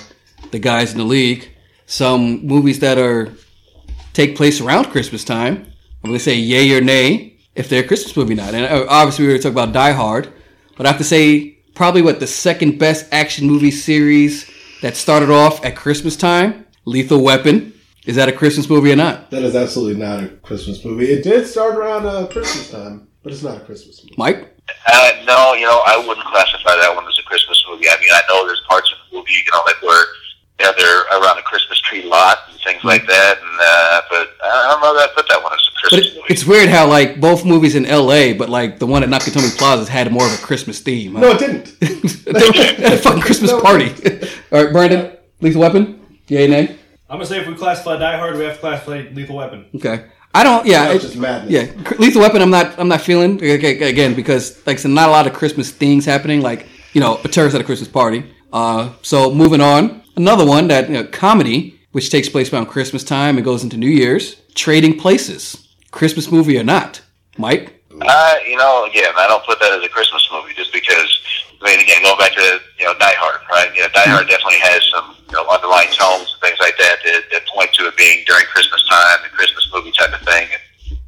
the 0.50 0.58
guys 0.58 0.92
in 0.92 0.98
the 0.98 1.04
league. 1.04 1.48
Some 1.86 2.46
movies 2.46 2.80
that 2.80 2.98
are 2.98 3.32
take 4.12 4.36
place 4.36 4.60
around 4.60 4.86
Christmas 4.90 5.24
time. 5.24 5.72
I'm 6.02 6.10
going 6.10 6.18
to 6.18 6.22
say 6.22 6.34
yay 6.34 6.70
or 6.76 6.82
nay 6.82 7.33
if 7.54 7.68
they're 7.68 7.84
a 7.84 7.86
Christmas 7.86 8.16
movie 8.16 8.34
or 8.34 8.36
not. 8.36 8.54
And 8.54 8.64
uh, 8.64 8.86
obviously 8.88 9.26
we 9.26 9.32
were 9.32 9.38
talking 9.38 9.52
about 9.52 9.72
Die 9.72 9.92
Hard, 9.92 10.32
but 10.76 10.86
I 10.86 10.90
have 10.90 10.98
to 10.98 11.04
say 11.04 11.58
probably 11.74 12.02
what 12.02 12.20
the 12.20 12.26
second 12.26 12.78
best 12.78 13.06
action 13.12 13.46
movie 13.46 13.70
series 13.70 14.50
that 14.82 14.96
started 14.96 15.30
off 15.30 15.64
at 15.64 15.76
Christmas 15.76 16.16
time, 16.16 16.66
Lethal 16.84 17.22
Weapon. 17.22 17.72
Is 18.06 18.16
that 18.16 18.28
a 18.28 18.32
Christmas 18.32 18.68
movie 18.68 18.92
or 18.92 18.96
not? 18.96 19.30
That 19.30 19.42
is 19.42 19.56
absolutely 19.56 20.00
not 20.00 20.22
a 20.22 20.28
Christmas 20.28 20.84
movie. 20.84 21.06
It 21.06 21.24
did 21.24 21.46
start 21.46 21.74
around 21.76 22.04
uh, 22.04 22.26
Christmas 22.26 22.70
time, 22.70 23.08
but 23.22 23.32
it's 23.32 23.42
not 23.42 23.56
a 23.56 23.60
Christmas 23.60 24.02
movie. 24.02 24.14
Mike? 24.18 24.54
Uh, 24.86 25.10
no, 25.24 25.54
you 25.54 25.64
know, 25.64 25.80
I 25.86 25.96
wouldn't 26.06 26.26
classify 26.26 26.76
that 26.76 26.92
one 26.94 27.06
as 27.06 27.18
a 27.18 27.22
Christmas 27.22 27.64
movie. 27.68 27.88
I 27.88 27.96
mean, 28.00 28.10
I 28.12 28.20
know 28.28 28.46
there's 28.46 28.62
parts 28.68 28.92
of 28.92 28.98
the 29.10 29.16
movie, 29.16 29.32
you 29.32 29.52
know, 29.52 29.60
like 29.66 29.80
where 29.82 30.04
you 30.60 30.66
know, 30.66 30.72
they're 30.76 31.02
around 31.20 31.36
the 31.36 31.42
Christmas 31.42 31.78
tree 31.80 32.02
lot 32.04 32.38
and 32.50 32.58
things 32.60 32.82
like 32.84 33.06
that, 33.06 33.38
and 33.42 33.60
uh, 33.60 34.02
but 34.10 34.28
I 34.44 34.68
don't 34.70 34.80
know 34.80 34.94
that 34.94 35.10
I 35.10 35.14
put 35.14 35.28
that 35.28 35.42
one 35.42 35.52
as 35.52 35.58
a 35.58 35.70
But 35.82 35.88
Christmas 35.90 36.06
it, 36.12 36.14
movie. 36.16 36.26
it's 36.32 36.44
weird 36.46 36.68
how 36.68 36.86
like 36.86 37.20
both 37.20 37.44
movies 37.44 37.74
in 37.74 37.86
L.A., 37.86 38.32
but 38.34 38.48
like 38.48 38.78
the 38.78 38.86
one 38.86 39.02
at 39.02 39.08
Nakatomi 39.08 39.56
Plaza 39.58 39.90
had 39.90 40.10
more 40.12 40.26
of 40.26 40.32
a 40.32 40.38
Christmas 40.42 40.80
theme. 40.80 41.14
No, 41.14 41.30
it 41.32 41.38
didn't. 41.38 41.78
they 42.24 42.52
had 42.80 42.92
a 42.94 42.98
fucking 42.98 43.20
Christmas 43.22 43.50
No. 43.50 43.60
party. 43.60 43.86
All 44.52 44.64
right, 44.64 44.72
Brandon, 44.72 45.16
Lethal 45.40 45.60
Weapon, 45.60 46.00
yay, 46.28 46.46
nay. 46.46 46.76
I'm 47.10 47.18
gonna 47.18 47.26
say 47.26 47.40
if 47.40 47.46
we 47.48 47.54
classify 47.54 47.96
Die 47.98 48.16
Hard, 48.16 48.36
we 48.38 48.44
have 48.44 48.54
to 48.54 48.60
classify 48.60 49.06
Lethal 49.12 49.36
Weapon. 49.36 49.66
Okay, 49.74 50.06
I 50.34 50.42
don't. 50.44 50.66
Yeah, 50.66 50.92
it's 50.92 51.04
just 51.04 51.16
madness. 51.16 51.50
yeah. 51.52 51.92
Lethal 51.98 52.22
Weapon, 52.22 52.40
I'm 52.42 52.50
not. 52.50 52.78
I'm 52.78 52.88
not 52.88 53.00
feeling 53.02 53.42
again 53.42 54.14
because 54.14 54.64
like 54.66 54.78
so 54.78 54.88
not 54.88 55.08
a 55.08 55.12
lot 55.12 55.26
of 55.26 55.32
Christmas 55.34 55.70
things 55.70 56.04
happening. 56.06 56.40
Like 56.40 56.66
you 56.92 57.00
know, 57.00 57.20
a 57.24 57.28
terrorist 57.28 57.54
at 57.56 57.60
a 57.60 57.64
Christmas 57.64 57.88
party. 57.88 58.32
Uh, 58.52 58.92
so 59.02 59.34
moving 59.34 59.60
on, 59.60 60.02
another 60.16 60.44
one 60.44 60.68
that 60.68 60.88
you 60.88 60.94
know, 60.94 61.04
comedy, 61.04 61.78
which 61.92 62.10
takes 62.10 62.28
place 62.28 62.52
around 62.52 62.66
Christmas 62.66 63.04
time 63.04 63.36
and 63.36 63.44
goes 63.44 63.62
into 63.62 63.76
New 63.76 63.90
Year's. 63.90 64.36
Trading 64.54 64.98
Places, 64.98 65.68
Christmas 65.90 66.30
movie 66.30 66.58
or 66.58 66.64
not, 66.64 67.02
Mike? 67.38 67.82
Uh, 67.90 68.34
you 68.46 68.56
know, 68.56 68.86
again, 68.86 69.12
I 69.16 69.26
don't 69.26 69.44
put 69.44 69.60
that 69.60 69.72
as 69.72 69.82
a 69.84 69.88
Christmas 69.88 70.26
movie 70.32 70.54
just 70.54 70.72
because. 70.72 71.20
I 71.62 71.72
mean, 71.72 71.80
again, 71.80 72.02
going 72.02 72.18
back 72.18 72.34
to 72.36 72.60
you 72.78 72.84
know 72.84 72.92
Die 72.98 73.16
Hard, 73.16 73.40
right? 73.48 73.72
You 73.74 73.82
know, 73.82 73.88
Die 73.88 74.10
Hard 74.10 74.28
definitely 74.28 74.60
has 74.60 74.84
some 74.92 75.16
you 75.16 75.32
know 75.32 75.48
underlying 75.48 75.88
tones 75.96 76.28
and 76.28 76.40
things 76.44 76.60
like 76.60 76.76
that 76.76 77.00
that, 77.00 77.22
that 77.32 77.46
point 77.48 77.72
to 77.80 77.88
it 77.88 77.96
being 77.96 78.20
during 78.28 78.44
Christmas 78.52 78.84
time, 78.84 79.24
the 79.24 79.32
Christmas 79.32 79.64
movie 79.72 79.94
type 79.96 80.12
of 80.12 80.20
thing. 80.28 80.44
And, 80.44 80.62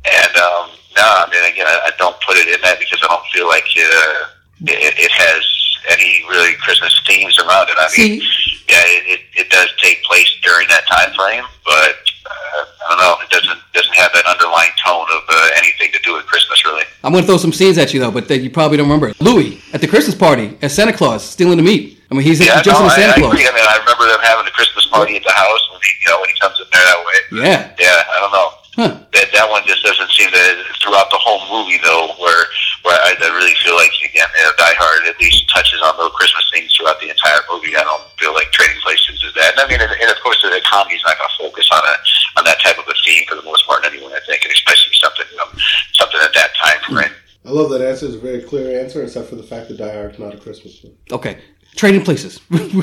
and 0.06 0.32
um, 0.40 0.72
no, 0.96 1.04
I 1.04 1.28
mean, 1.28 1.44
again, 1.44 1.68
I, 1.68 1.90
I 1.90 1.92
don't 2.00 2.16
put 2.24 2.40
it 2.40 2.48
in 2.48 2.56
that 2.62 2.78
because 2.80 3.02
I 3.04 3.08
don't 3.12 3.26
feel 3.28 3.46
like 3.46 3.68
it, 3.76 3.90
uh, 3.90 4.32
it, 4.64 4.94
it 4.96 5.12
has 5.12 5.44
any 5.92 6.24
really 6.30 6.54
Christmas 6.56 6.94
themes 7.06 7.36
around 7.38 7.68
it. 7.68 7.76
I 7.76 7.90
mean, 7.92 8.20
See, 8.20 8.45
yeah, 8.68 8.82
it, 8.84 9.02
it, 9.06 9.20
it 9.46 9.50
does 9.50 9.68
take 9.82 10.02
place 10.04 10.28
during 10.42 10.66
that 10.68 10.86
time 10.86 11.12
frame, 11.14 11.44
but 11.64 11.96
uh, 12.26 12.64
I 12.88 12.88
don't 12.90 12.98
know, 12.98 13.16
it 13.22 13.30
doesn't 13.30 13.58
doesn't 13.72 13.94
have 13.94 14.10
that 14.14 14.24
underlying 14.26 14.70
tone 14.84 15.06
of 15.12 15.22
uh, 15.28 15.48
anything 15.56 15.92
to 15.92 15.98
do 16.02 16.14
with 16.14 16.26
Christmas, 16.26 16.64
really. 16.64 16.84
I'm 17.04 17.12
gonna 17.12 17.26
throw 17.26 17.36
some 17.36 17.52
scenes 17.52 17.78
at 17.78 17.94
you 17.94 18.00
though, 18.00 18.10
but 18.10 18.26
that 18.28 18.38
you 18.38 18.50
probably 18.50 18.76
don't 18.76 18.86
remember. 18.88 19.12
Louis 19.20 19.60
at 19.72 19.80
the 19.80 19.86
Christmas 19.88 20.14
party 20.14 20.56
as 20.62 20.74
Santa 20.74 20.92
Claus 20.92 21.22
stealing 21.24 21.56
the 21.58 21.62
meat. 21.62 22.00
I 22.10 22.14
mean, 22.14 22.22
he's 22.22 22.38
Yeah, 22.38 22.62
just 22.62 22.78
no, 22.78 22.86
in 22.86 22.90
I, 22.90 22.94
Santa 22.96 23.12
I 23.14 23.18
Claus. 23.18 23.32
agree. 23.34 23.46
I 23.46 23.52
mean, 23.54 23.66
I 23.66 23.76
remember 23.82 24.06
them 24.06 24.22
having 24.22 24.46
a 24.46 24.54
Christmas 24.54 24.86
party 24.86 25.16
at 25.18 25.24
the 25.26 25.34
house 25.34 25.62
when 25.74 25.80
he, 25.82 25.90
you 26.06 26.10
know, 26.14 26.20
when 26.22 26.30
he 26.30 26.38
comes 26.38 26.54
in 26.62 26.66
there 26.70 26.86
that 26.86 27.00
way. 27.02 27.18
Yeah. 27.42 27.60
Yeah, 27.82 27.98
I 28.14 28.16
don't 28.22 28.30
know. 28.34 28.50
Huh. 28.76 28.92
That 29.16 29.32
that 29.32 29.48
one 29.48 29.64
just 29.64 29.80
doesn't 29.82 30.12
seem 30.12 30.28
to 30.30 30.42
throughout 30.84 31.08
the 31.08 31.16
whole 31.16 31.40
movie 31.48 31.80
though, 31.80 32.12
where 32.20 32.44
where 32.84 32.94
I, 33.08 33.16
I 33.16 33.28
really 33.34 33.56
feel 33.64 33.72
like 33.74 33.88
again, 34.04 34.28
you 34.36 34.44
know, 34.44 34.52
Die 34.60 34.76
Hard 34.76 35.08
at 35.08 35.16
least 35.18 35.48
touches 35.48 35.80
on 35.80 35.96
those 35.96 36.12
Christmas 36.12 36.44
themes 36.52 36.68
throughout 36.76 37.00
the 37.00 37.08
entire 37.08 37.40
movie. 37.48 37.72
I 37.72 37.82
don't 37.88 38.04
feel 38.20 38.36
like 38.36 38.52
Trading 38.52 38.76
Places 38.84 39.16
is 39.24 39.32
that. 39.40 39.56
And 39.56 39.64
I 39.64 39.66
mean, 39.66 39.80
and, 39.80 39.88
and 39.88 40.12
of 40.12 40.20
course, 40.20 40.36
the 40.44 40.52
comedy's 40.68 41.00
not 41.08 41.16
going 41.16 41.24
to 41.32 41.36
focus 41.40 41.64
on 41.72 41.80
a 41.88 41.94
on 42.36 42.42
that 42.44 42.60
type 42.60 42.76
of 42.76 42.84
a 42.84 42.94
theme 43.00 43.24
for 43.24 43.34
the 43.40 43.46
most 43.48 43.64
part 43.64 43.80
anyway. 43.88 44.12
I 44.12 44.20
think, 44.28 44.44
and 44.44 44.52
especially 44.52 44.92
something 45.00 45.24
you 45.32 45.40
know, 45.40 45.48
something 45.96 46.20
at 46.20 46.36
that 46.36 46.52
time 46.60 46.78
frame. 46.86 47.16
I 47.45 47.45
love 47.56 47.70
that 47.70 47.80
answer. 47.80 48.06
It's 48.06 48.14
a 48.14 48.18
very 48.18 48.42
clear 48.42 48.80
answer, 48.80 49.02
except 49.02 49.28
for 49.28 49.36
the 49.36 49.42
fact 49.42 49.68
that 49.68 49.78
Die 49.78 49.92
Hard's 49.92 50.18
not 50.18 50.34
a 50.34 50.38
Christmas 50.38 50.82
movie. 50.82 50.96
Okay. 51.10 51.38
Trading 51.74 52.02
Places. 52.02 52.40
we 52.50 52.58
know 52.58 52.80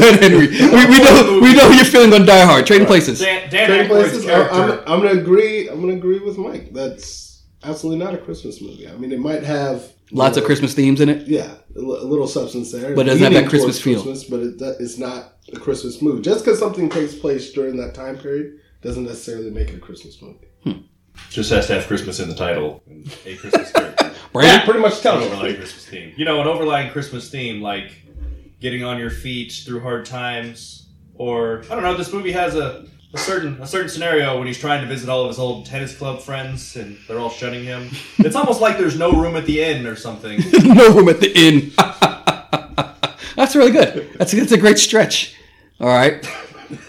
that, 0.00 0.18
Henry. 0.20 0.48
We, 0.48 0.86
we 0.86 0.98
know 1.02 1.40
we 1.40 1.54
know 1.54 1.70
your 1.70 1.84
feeling 1.86 2.12
on 2.12 2.26
Die 2.26 2.44
Hard. 2.44 2.66
Trading 2.66 2.86
Places. 2.86 3.20
Dan, 3.20 3.48
Dan 3.48 3.68
Trading 3.68 3.86
Places. 3.86 4.28
I, 4.28 4.48
I'm, 4.48 4.70
I'm 4.86 5.00
going 5.00 5.14
to 5.14 5.20
agree. 5.22 5.68
I'm 5.68 5.80
going 5.80 5.92
to 5.92 5.96
agree 5.96 6.18
with 6.18 6.36
Mike. 6.36 6.72
That's 6.72 7.44
absolutely 7.64 8.04
not 8.04 8.14
a 8.14 8.18
Christmas 8.18 8.60
movie. 8.60 8.86
I 8.86 8.96
mean, 8.96 9.12
it 9.12 9.20
might 9.20 9.42
have 9.44 9.92
you 10.12 10.18
Lots 10.18 10.36
of 10.36 10.44
Christmas 10.44 10.74
themes 10.74 11.00
in 11.00 11.08
it. 11.08 11.26
Yeah, 11.26 11.54
a 11.74 11.80
little 11.80 12.26
substance 12.26 12.70
there, 12.70 12.94
But 12.94 13.06
it 13.06 13.10
doesn't 13.12 13.32
have 13.32 13.32
that 13.32 13.48
Christmas 13.48 13.80
towards 13.80 13.80
feel. 13.80 14.02
Christmas, 14.02 14.24
but 14.24 14.40
it, 14.40 14.58
do- 14.58 14.76
it's 14.78 14.98
not 14.98 15.38
a 15.54 15.58
Christmas 15.58 16.02
movie. 16.02 16.20
Just 16.20 16.44
because 16.44 16.58
something 16.58 16.90
takes 16.90 17.14
place 17.14 17.50
during 17.54 17.76
that 17.78 17.94
time 17.94 18.18
period 18.18 18.58
doesn't 18.82 19.04
necessarily 19.04 19.50
make 19.50 19.70
it 19.70 19.76
a 19.76 19.80
Christmas 19.80 20.20
movie. 20.20 20.48
Hmm. 20.64 20.84
Just 21.30 21.50
has 21.50 21.66
to 21.68 21.74
have 21.74 21.86
Christmas 21.86 22.20
in 22.20 22.28
the 22.28 22.34
title 22.34 22.82
and 22.86 23.06
a 23.26 23.36
Christmas 23.36 23.72
character. 23.72 24.04
Yeah, 24.06 24.14
Brandon. 24.32 24.64
pretty 24.64 24.80
much 24.80 24.96
an 24.96 25.00
telling 25.02 25.24
overlying. 25.24 25.56
Christmas 25.56 25.86
theme. 25.86 26.12
You 26.16 26.24
know, 26.24 26.40
an 26.40 26.46
overlying 26.46 26.90
Christmas 26.92 27.30
theme 27.30 27.60
like 27.62 27.92
getting 28.60 28.84
on 28.84 28.98
your 28.98 29.10
feet 29.10 29.52
through 29.64 29.80
hard 29.80 30.04
times, 30.06 30.88
or 31.14 31.64
I 31.70 31.74
don't 31.74 31.82
know. 31.82 31.96
This 31.96 32.12
movie 32.12 32.32
has 32.32 32.54
a 32.54 32.86
a 33.14 33.18
certain 33.18 33.60
a 33.60 33.66
certain 33.66 33.88
scenario 33.90 34.38
when 34.38 34.46
he's 34.46 34.58
trying 34.58 34.80
to 34.80 34.86
visit 34.88 35.08
all 35.10 35.22
of 35.22 35.28
his 35.28 35.38
old 35.38 35.66
tennis 35.66 35.94
club 35.96 36.22
friends 36.22 36.76
and 36.76 36.96
they're 37.06 37.18
all 37.18 37.28
shunning 37.30 37.64
him. 37.64 37.90
It's 38.18 38.36
almost 38.36 38.60
like 38.60 38.78
there's 38.78 38.98
no 38.98 39.12
room 39.12 39.36
at 39.36 39.44
the 39.46 39.62
inn 39.62 39.86
or 39.86 39.96
something. 39.96 40.40
no 40.64 40.94
room 40.94 41.08
at 41.10 41.20
the 41.20 41.30
inn. 41.38 41.72
that's 43.36 43.54
really 43.56 43.70
good. 43.72 44.10
That's 44.18 44.32
that's 44.32 44.52
a 44.52 44.58
great 44.58 44.78
stretch. 44.78 45.34
All 45.80 45.88
right. 45.88 46.24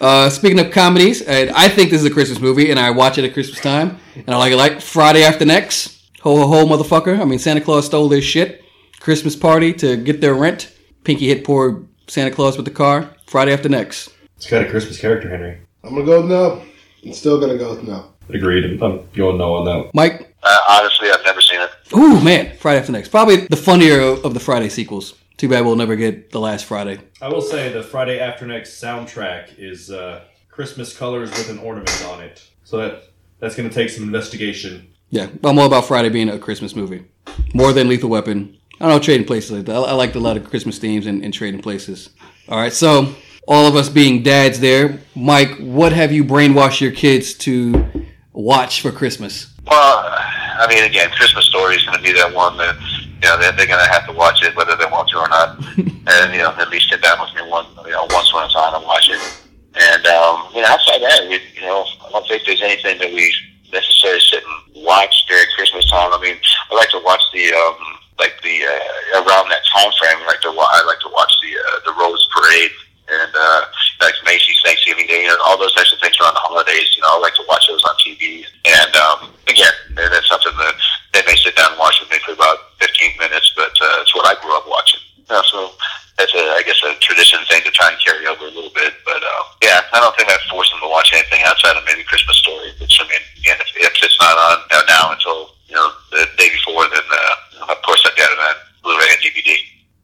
Uh, 0.01 0.29
speaking 0.29 0.59
of 0.59 0.71
comedies, 0.71 1.21
and 1.21 1.49
I 1.51 1.67
think 1.69 1.89
this 1.89 2.01
is 2.01 2.05
a 2.05 2.11
Christmas 2.13 2.39
movie, 2.39 2.71
and 2.71 2.79
I 2.79 2.91
watch 2.91 3.17
it 3.17 3.25
at 3.25 3.33
Christmas 3.33 3.59
time, 3.59 3.97
and 4.15 4.29
I 4.29 4.37
like 4.37 4.51
it 4.51 4.57
like 4.57 4.81
Friday 4.81 5.23
After 5.23 5.45
Next. 5.45 6.09
Ho 6.21 6.35
ho 6.37 6.47
ho, 6.47 6.65
motherfucker! 6.65 7.19
I 7.19 7.25
mean, 7.25 7.39
Santa 7.39 7.61
Claus 7.61 7.85
stole 7.85 8.07
this 8.09 8.23
shit. 8.23 8.63
Christmas 8.99 9.35
party 9.35 9.73
to 9.73 9.97
get 9.97 10.21
their 10.21 10.33
rent. 10.33 10.73
Pinky 11.03 11.27
hit 11.27 11.43
poor 11.43 11.83
Santa 12.07 12.31
Claus 12.31 12.55
with 12.55 12.65
the 12.65 12.71
car. 12.71 13.09
Friday 13.27 13.51
After 13.53 13.67
Next. 13.69 14.09
It's 14.37 14.49
got 14.49 14.65
a 14.65 14.69
Christmas 14.69 14.99
character, 14.99 15.29
Henry. 15.29 15.59
I'm 15.83 15.93
gonna 15.93 16.05
go 16.05 16.21
with 16.21 16.29
no. 16.29 16.63
I'm 17.05 17.13
still 17.13 17.39
gonna 17.39 17.57
go 17.57 17.75
with 17.75 17.83
no. 17.83 18.13
Agreed. 18.29 18.63
I'm, 18.65 18.81
I'm 18.81 19.09
going 19.11 19.37
no 19.37 19.55
on 19.55 19.65
that. 19.65 19.93
Mike. 19.93 20.33
Uh, 20.43 20.57
honestly, 20.69 21.09
I've 21.09 21.23
never 21.25 21.41
seen 21.41 21.59
it. 21.61 21.69
Ooh 21.95 22.21
man, 22.21 22.55
Friday 22.57 22.79
After 22.79 22.91
Next. 22.91 23.09
Probably 23.09 23.47
the 23.47 23.55
funnier 23.57 23.99
of 24.01 24.33
the 24.33 24.39
Friday 24.39 24.69
sequels. 24.69 25.15
Too 25.43 25.49
bad 25.49 25.65
we'll 25.65 25.75
never 25.75 25.97
get 25.97 26.31
the 26.31 26.39
last 26.39 26.63
Friday. 26.63 26.99
I 27.21 27.27
will 27.27 27.41
say 27.41 27.67
the 27.67 27.83
Friday 27.83 28.17
After 28.17 28.47
Next 28.47 28.81
soundtrack 28.81 29.59
is 29.59 29.91
uh, 29.91 30.23
Christmas 30.47 30.97
colors 30.97 31.31
with 31.31 31.49
an 31.49 31.57
ornament 31.57 32.05
on 32.07 32.21
it. 32.21 32.49
So 32.63 32.77
that 32.77 33.09
that's 33.39 33.53
going 33.53 33.67
to 33.67 33.75
take 33.75 33.89
some 33.89 34.05
investigation. 34.05 34.87
Yeah, 35.09 35.27
I'm 35.43 35.59
all 35.59 35.65
about 35.65 35.83
Friday 35.83 36.07
being 36.07 36.29
a 36.29 36.39
Christmas 36.39 36.77
movie. 36.77 37.03
More 37.53 37.73
than 37.73 37.89
Lethal 37.89 38.09
Weapon. 38.09 38.57
I 38.79 38.87
don't 38.87 38.95
know, 38.95 38.99
Trading 39.03 39.27
Places 39.27 39.51
like 39.51 39.65
that. 39.65 39.75
I, 39.75 39.81
I 39.81 39.91
liked 39.91 40.15
a 40.15 40.21
lot 40.21 40.37
of 40.37 40.49
Christmas 40.49 40.77
themes 40.79 41.07
and, 41.07 41.21
and 41.21 41.33
Trading 41.33 41.61
Places. 41.61 42.11
All 42.47 42.57
right, 42.57 42.71
so 42.71 43.13
all 43.45 43.67
of 43.67 43.75
us 43.75 43.89
being 43.89 44.23
dads 44.23 44.61
there, 44.61 45.01
Mike, 45.13 45.57
what 45.57 45.91
have 45.91 46.13
you 46.13 46.23
brainwashed 46.23 46.79
your 46.79 46.93
kids 46.93 47.33
to 47.39 48.05
watch 48.31 48.79
for 48.79 48.93
Christmas? 48.93 49.53
Well, 49.67 50.05
I 50.07 50.67
mean, 50.69 50.85
again, 50.85 51.09
Christmas 51.09 51.43
Story 51.47 51.75
is 51.75 51.83
going 51.83 51.97
to 51.97 52.01
be 52.01 52.13
that 52.13 52.33
one 52.33 52.55
that 52.59 52.77
you 53.23 53.29
know 53.29 53.39
they're, 53.39 53.55
they're 53.55 53.71
going 53.71 53.79
to 53.79 53.87
have 53.87 54.05
to 54.05 54.11
watch 54.11 54.43
it 54.43 54.51
whether 54.59 54.75
they 54.75 54.85
want 54.91 55.07
to 55.07 55.17
or 55.17 55.29
not, 55.31 55.55
and 55.79 56.27
you 56.35 56.43
know 56.43 56.51
at 56.59 56.67
least 56.67 56.91
sit 56.91 57.01
down 57.01 57.15
with 57.23 57.31
me 57.31 57.47
one 57.47 57.63
you 57.87 57.95
know 57.95 58.03
once 58.11 58.33
when 58.35 58.43
it's 58.43 58.55
on 58.55 58.75
and 58.75 58.83
watch 58.83 59.07
it. 59.07 59.23
And 59.79 60.03
um, 60.11 60.51
you 60.51 60.59
know 60.59 60.67
outside 60.67 60.99
that, 60.99 61.23
we, 61.31 61.39
you 61.55 61.63
know, 61.63 61.87
I 62.03 62.11
don't 62.11 62.27
think 62.27 62.43
there's 62.45 62.61
anything 62.61 62.99
that 62.99 63.07
we 63.15 63.31
necessarily 63.71 64.19
sit 64.19 64.43
and 64.43 64.83
watch 64.83 65.15
during 65.31 65.47
Christmas 65.55 65.87
time. 65.89 66.11
I 66.11 66.19
mean, 66.19 66.35
I 66.69 66.75
like 66.75 66.91
to 66.91 66.99
watch 66.99 67.23
the 67.31 67.47
um, 67.55 67.79
like 68.19 68.35
the 68.43 68.67
uh, 68.67 69.23
around 69.23 69.47
that 69.47 69.63
time 69.71 69.89
frame. 69.95 70.19
I 70.19 70.27
like 70.27 70.43
to 70.43 70.51
I 70.51 70.83
like 70.83 70.99
to 71.07 71.11
watch 71.15 71.31
the 71.39 71.55
uh, 71.55 71.79
the 71.87 71.93
Rose 71.95 72.27
Parade 72.35 72.75
and 73.07 73.31
uh, 73.35 73.61
like 74.01 74.15
Macy's 74.25 74.59
Thanksgiving 74.63 75.07
Day, 75.07 75.23
you 75.23 75.27
know, 75.27 75.37
all 75.45 75.57
those 75.57 75.73
types 75.75 75.91
of 75.91 75.99
things 75.99 76.15
around 76.19 76.35
the 76.35 76.43
holidays. 76.43 76.95
You 76.95 77.03
know, 77.03 77.15
I 77.15 77.19
like 77.19 77.35
to 77.35 77.45
watch 77.47 77.67
those 77.67 77.83
on 77.83 77.95
TV. 77.99 78.47
And 78.63 78.93
um, 78.95 79.31
again, 79.47 79.73
and 79.95 80.11
that's 80.11 80.27
something 80.27 80.55
that 80.55 80.75
they 81.11 81.21
may 81.27 81.35
sit 81.35 81.55
down 81.55 81.75
and 81.75 81.79
watch 81.79 81.99
with 81.99 82.09
me 82.11 82.19
for 82.23 82.31
about 82.31 82.73
15 82.79 83.19
minutes, 83.19 83.51
but 83.55 83.75
uh, 83.75 84.03
it's 84.03 84.15
what 84.15 84.25
I 84.25 84.39
grew 84.39 84.55
up 84.55 84.67
watching. 84.67 85.03
You 85.19 85.27
know, 85.29 85.43
so 85.51 85.75
that's 86.17 86.33
a, 86.33 86.43
I 86.55 86.63
guess, 86.63 86.79
a 86.83 86.95
tradition 86.99 87.39
thing 87.51 87.63
to 87.63 87.71
try 87.71 87.91
and 87.91 87.99
carry 87.99 88.27
over 88.27 88.47
a 88.47 88.53
little 88.55 88.71
bit. 88.71 88.95
But 89.03 89.19
uh, 89.19 89.43
yeah, 89.63 89.83
I 89.91 89.99
don't 89.99 90.15
think 90.15 90.31
I'd 90.31 90.43
force 90.47 90.71
them 90.71 90.79
to 90.79 90.89
watch 90.89 91.11
anything 91.11 91.43
outside 91.43 91.75
of 91.75 91.83
maybe 91.83 92.03
Christmas 92.07 92.39
Story. 92.39 92.71
Which 92.79 92.95
I 92.99 93.07
mean, 93.07 93.23
again, 93.43 93.59
if, 93.59 93.71
if 93.75 93.93
it's 93.99 94.19
not 94.19 94.35
on 94.35 94.63
you 94.71 94.77
know, 94.79 94.83
now 94.87 95.03
until 95.11 95.39
you 95.67 95.75
know 95.75 95.91
the 96.11 96.23
day 96.39 96.49
before, 96.55 96.87
then 96.87 97.03
uh, 97.03 97.71
of 97.71 97.79
course 97.83 98.03
I've 98.07 98.15
got 98.15 98.31
it 98.31 98.39
on 98.39 98.55
Blu-ray 98.83 99.11
and 99.11 99.21
DVD. 99.21 99.51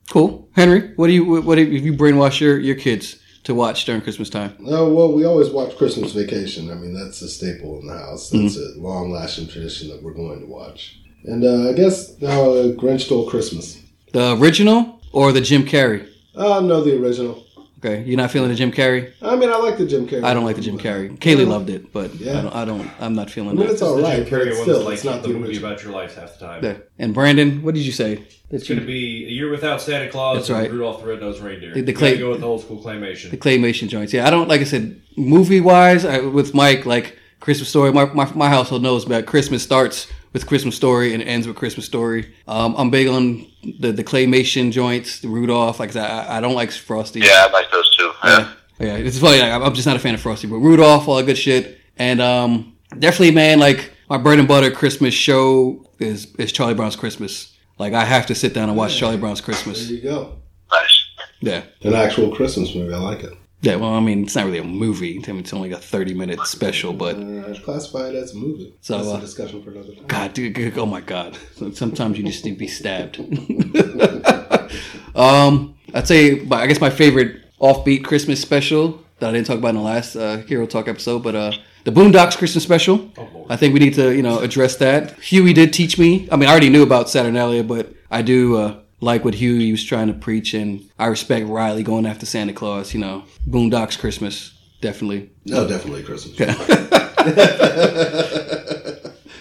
Cool. 0.09 0.48
Henry, 0.59 0.91
what 0.97 1.07
do 1.07 1.13
you 1.13 1.23
what 1.41 1.57
have 1.57 1.71
you 1.71 1.93
brainwashed 1.93 2.41
your, 2.41 2.59
your 2.59 2.75
kids 2.75 3.17
to 3.45 3.55
watch 3.55 3.85
during 3.85 4.01
Christmas 4.01 4.29
time? 4.29 4.57
Oh 4.65 4.93
well, 4.93 5.13
we 5.13 5.23
always 5.23 5.49
watch 5.49 5.77
Christmas 5.77 6.11
Vacation. 6.11 6.69
I 6.69 6.73
mean, 6.73 6.93
that's 6.93 7.21
a 7.21 7.29
staple 7.29 7.79
in 7.79 7.87
the 7.87 7.97
house. 7.97 8.29
That's 8.29 8.57
a 8.57 8.77
long-lasting 8.77 9.47
tradition 9.47 9.87
that 9.87 10.03
we're 10.03 10.13
going 10.13 10.41
to 10.41 10.47
watch. 10.47 10.99
And 11.23 11.45
uh, 11.45 11.69
I 11.69 11.73
guess 11.73 12.19
now 12.19 12.51
uh, 12.51 12.73
Grinch 12.73 13.05
Stole 13.05 13.29
Christmas. 13.29 13.81
The 14.11 14.35
original 14.35 14.99
or 15.13 15.31
the 15.31 15.39
Jim 15.39 15.63
Carrey? 15.63 16.05
Uh, 16.35 16.59
no, 16.59 16.83
the 16.83 17.01
original. 17.01 17.45
Okay, 17.83 18.03
you're 18.03 18.17
not 18.17 18.29
feeling 18.29 18.49
the 18.49 18.55
Jim 18.55 18.73
Carrey? 18.73 19.13
I 19.21 19.37
mean, 19.37 19.49
I 19.49 19.55
like 19.55 19.77
the 19.77 19.85
Jim 19.85 20.05
Carrey. 20.05 20.23
I 20.23 20.33
don't 20.33 20.43
like 20.43 20.57
the 20.57 20.61
Jim 20.61 20.77
Carrey. 20.77 21.17
Kaylee 21.17 21.47
loved 21.47 21.69
it, 21.69 21.93
but 21.93 22.13
Yeah. 22.15 22.39
I 22.39 22.41
don't. 22.41 22.55
I 22.55 22.65
don't. 22.65 22.91
I'm 22.99 23.15
not 23.15 23.27
I 23.27 23.31
feeling 23.31 23.55
mean, 23.55 23.67
that. 23.67 23.73
it's 23.73 23.81
all 23.81 23.95
The 23.95 24.03
right, 24.03 24.15
Jim 24.17 24.23
but 24.25 24.31
Carrey 24.33 24.47
it's 24.47 24.57
one 24.57 24.63
still, 24.65 24.81
like 24.83 24.93
it's 24.95 25.03
not 25.05 25.21
the 25.21 25.29
the 25.29 25.33
movie 25.35 25.47
original. 25.51 25.71
about 25.71 25.83
your 25.83 25.93
life 25.93 26.15
half 26.15 26.37
the 26.37 26.45
time. 26.45 26.63
Yeah. 26.63 26.77
And 26.97 27.13
Brandon, 27.13 27.61
what 27.63 27.75
did 27.75 27.85
you 27.85 27.93
say? 27.93 28.15
That 28.15 28.25
It's 28.57 28.67
going 28.67 28.81
to 28.81 28.85
be 28.85 29.25
a 29.25 29.29
year 29.29 29.49
without 29.49 29.81
Santa 29.81 30.09
Claus 30.09 30.37
That's 30.37 30.49
and 30.49 30.57
right. 30.59 30.71
Rudolph 30.71 31.01
the 31.01 31.07
Red-Nosed 31.07 31.39
Reindeer. 31.41 31.73
The- 31.73 31.81
the 31.81 31.93
clay- 31.93 32.11
gotta 32.11 32.23
go 32.23 32.29
with 32.31 32.41
the 32.41 32.47
old 32.47 32.61
school 32.61 32.83
claymation. 32.83 33.29
the 33.31 33.37
claymation 33.37 33.87
joints. 33.87 34.11
Yeah, 34.11 34.27
I 34.27 34.29
don't 34.29 34.49
like 34.49 34.59
I 34.61 34.65
said 34.65 34.99
movie 35.15 35.61
wise 35.61 36.03
I, 36.03 36.19
with 36.19 36.53
Mike 36.53 36.85
like 36.85 37.17
Christmas 37.39 37.69
story. 37.69 37.93
My, 37.93 38.05
my 38.13 38.29
my 38.35 38.49
household 38.49 38.81
knows 38.83 39.05
about 39.05 39.25
Christmas 39.25 39.63
starts 39.63 40.07
with 40.33 40.45
Christmas 40.45 40.75
story 40.75 41.13
and 41.13 41.21
it 41.21 41.25
ends 41.25 41.47
with 41.47 41.55
Christmas 41.55 41.85
story. 41.85 42.33
Um, 42.47 42.75
I'm 42.77 42.89
big 42.89 43.07
on 43.07 43.47
the 43.79 43.91
the 43.91 44.03
claymation 44.03 44.71
joints, 44.71 45.19
the 45.19 45.27
Rudolph. 45.27 45.79
Like 45.79 45.89
I 45.89 45.93
said, 45.93 46.11
I, 46.11 46.37
I 46.37 46.41
don't 46.41 46.55
like 46.55 46.71
Frosty. 46.71 47.19
Yeah, 47.19 47.47
I 47.47 47.51
like 47.51 47.71
those 47.71 47.95
too. 47.95 48.11
Yeah. 48.23 48.53
Yeah, 48.79 48.87
yeah. 48.87 49.05
It's 49.05 49.19
funny. 49.19 49.39
Like, 49.39 49.51
I'm 49.51 49.73
just 49.73 49.87
not 49.87 49.95
a 49.95 49.99
fan 49.99 50.13
of 50.13 50.21
Frosty, 50.21 50.47
but 50.47 50.57
Rudolph, 50.57 51.07
all 51.07 51.17
that 51.17 51.25
good 51.25 51.37
shit, 51.37 51.79
and 51.97 52.21
um, 52.21 52.77
definitely, 52.97 53.31
man, 53.31 53.59
like 53.59 53.91
my 54.09 54.17
bread 54.17 54.39
and 54.39 54.47
butter 54.47 54.71
Christmas 54.71 55.13
show 55.13 55.85
is 55.99 56.33
is 56.35 56.51
Charlie 56.51 56.73
Brown's 56.73 56.95
Christmas. 56.95 57.55
Like 57.77 57.93
I 57.93 58.05
have 58.05 58.25
to 58.27 58.35
sit 58.35 58.53
down 58.53 58.69
and 58.69 58.77
watch 58.77 58.97
Charlie 58.97 59.17
Brown's 59.17 59.41
Christmas. 59.41 59.87
There 59.87 59.97
you 59.97 60.03
go. 60.03 60.37
Nice. 60.71 61.05
Yeah. 61.41 61.63
An 61.81 61.93
actual 61.93 62.35
Christmas 62.35 62.75
movie. 62.75 62.93
I 62.93 62.97
like 62.97 63.23
it. 63.23 63.33
Yeah, 63.61 63.75
well, 63.75 63.93
I 63.93 63.99
mean, 63.99 64.23
it's 64.23 64.35
not 64.35 64.45
really 64.45 64.59
a 64.59 64.63
movie. 64.63 65.21
I 65.27 65.31
mean, 65.31 65.41
it's 65.41 65.51
only 65.53 65.71
a 65.71 65.77
30 65.77 66.13
minute 66.13 66.39
special, 66.47 66.93
but 66.93 67.15
Uh, 67.17 67.53
classify 67.65 68.07
it 68.07 68.15
as 68.15 68.33
a 68.33 68.37
movie. 68.37 68.73
So, 68.81 68.97
That's 68.97 69.09
uh, 69.09 69.17
a 69.17 69.21
discussion 69.21 69.61
for 69.63 69.71
another 69.71 69.93
time. 69.95 70.05
God, 70.07 70.33
dude, 70.33 70.55
g- 70.55 70.71
oh 70.77 70.85
my 70.85 71.01
God. 71.01 71.37
Sometimes 71.73 72.17
you 72.17 72.23
just 72.23 72.45
need 72.45 72.53
to 72.53 72.57
be 72.59 72.67
stabbed. 72.67 73.17
um, 75.15 75.75
I'd 75.93 76.07
say, 76.07 76.35
but 76.35 76.59
I 76.61 76.67
guess 76.67 76.79
my 76.79 76.89
favorite 76.89 77.41
offbeat 77.59 78.03
Christmas 78.05 78.41
special 78.41 79.03
that 79.19 79.29
I 79.29 79.33
didn't 79.33 79.47
talk 79.47 79.57
about 79.57 79.69
in 79.69 79.75
the 79.75 79.81
last 79.81 80.15
uh, 80.15 80.37
Hero 80.37 80.65
Talk 80.65 80.87
episode, 80.87 81.23
but 81.23 81.35
uh, 81.35 81.51
the 81.83 81.91
Boondocks 81.91 82.37
Christmas 82.37 82.63
special. 82.63 83.11
I 83.49 83.57
think 83.57 83.73
we 83.73 83.79
need 83.81 83.95
to, 83.95 84.15
you 84.15 84.21
know, 84.23 84.39
address 84.39 84.77
that. 84.77 85.19
Huey 85.19 85.51
did 85.53 85.73
teach 85.73 85.97
me. 85.99 86.29
I 86.31 86.37
mean, 86.37 86.47
I 86.47 86.51
already 86.51 86.69
knew 86.69 86.83
about 86.83 87.09
Saturnalia, 87.09 87.63
but 87.63 87.91
I 88.09 88.21
do 88.21 88.55
uh, 88.57 88.79
like 89.01 89.23
what 89.25 89.33
Huey 89.35 89.71
was 89.71 89.83
trying 89.83 90.07
to 90.07 90.13
preach, 90.13 90.53
and 90.53 90.89
I 90.99 91.05
respect 91.07 91.47
Riley 91.47 91.83
going 91.83 92.05
after 92.05 92.25
Santa 92.25 92.53
Claus. 92.53 92.93
You 92.93 92.99
know, 92.99 93.23
Boondocks 93.47 93.97
Christmas, 93.99 94.53
definitely. 94.81 95.29
No, 95.45 95.67
definitely 95.67 96.03
Christmas. 96.03 96.35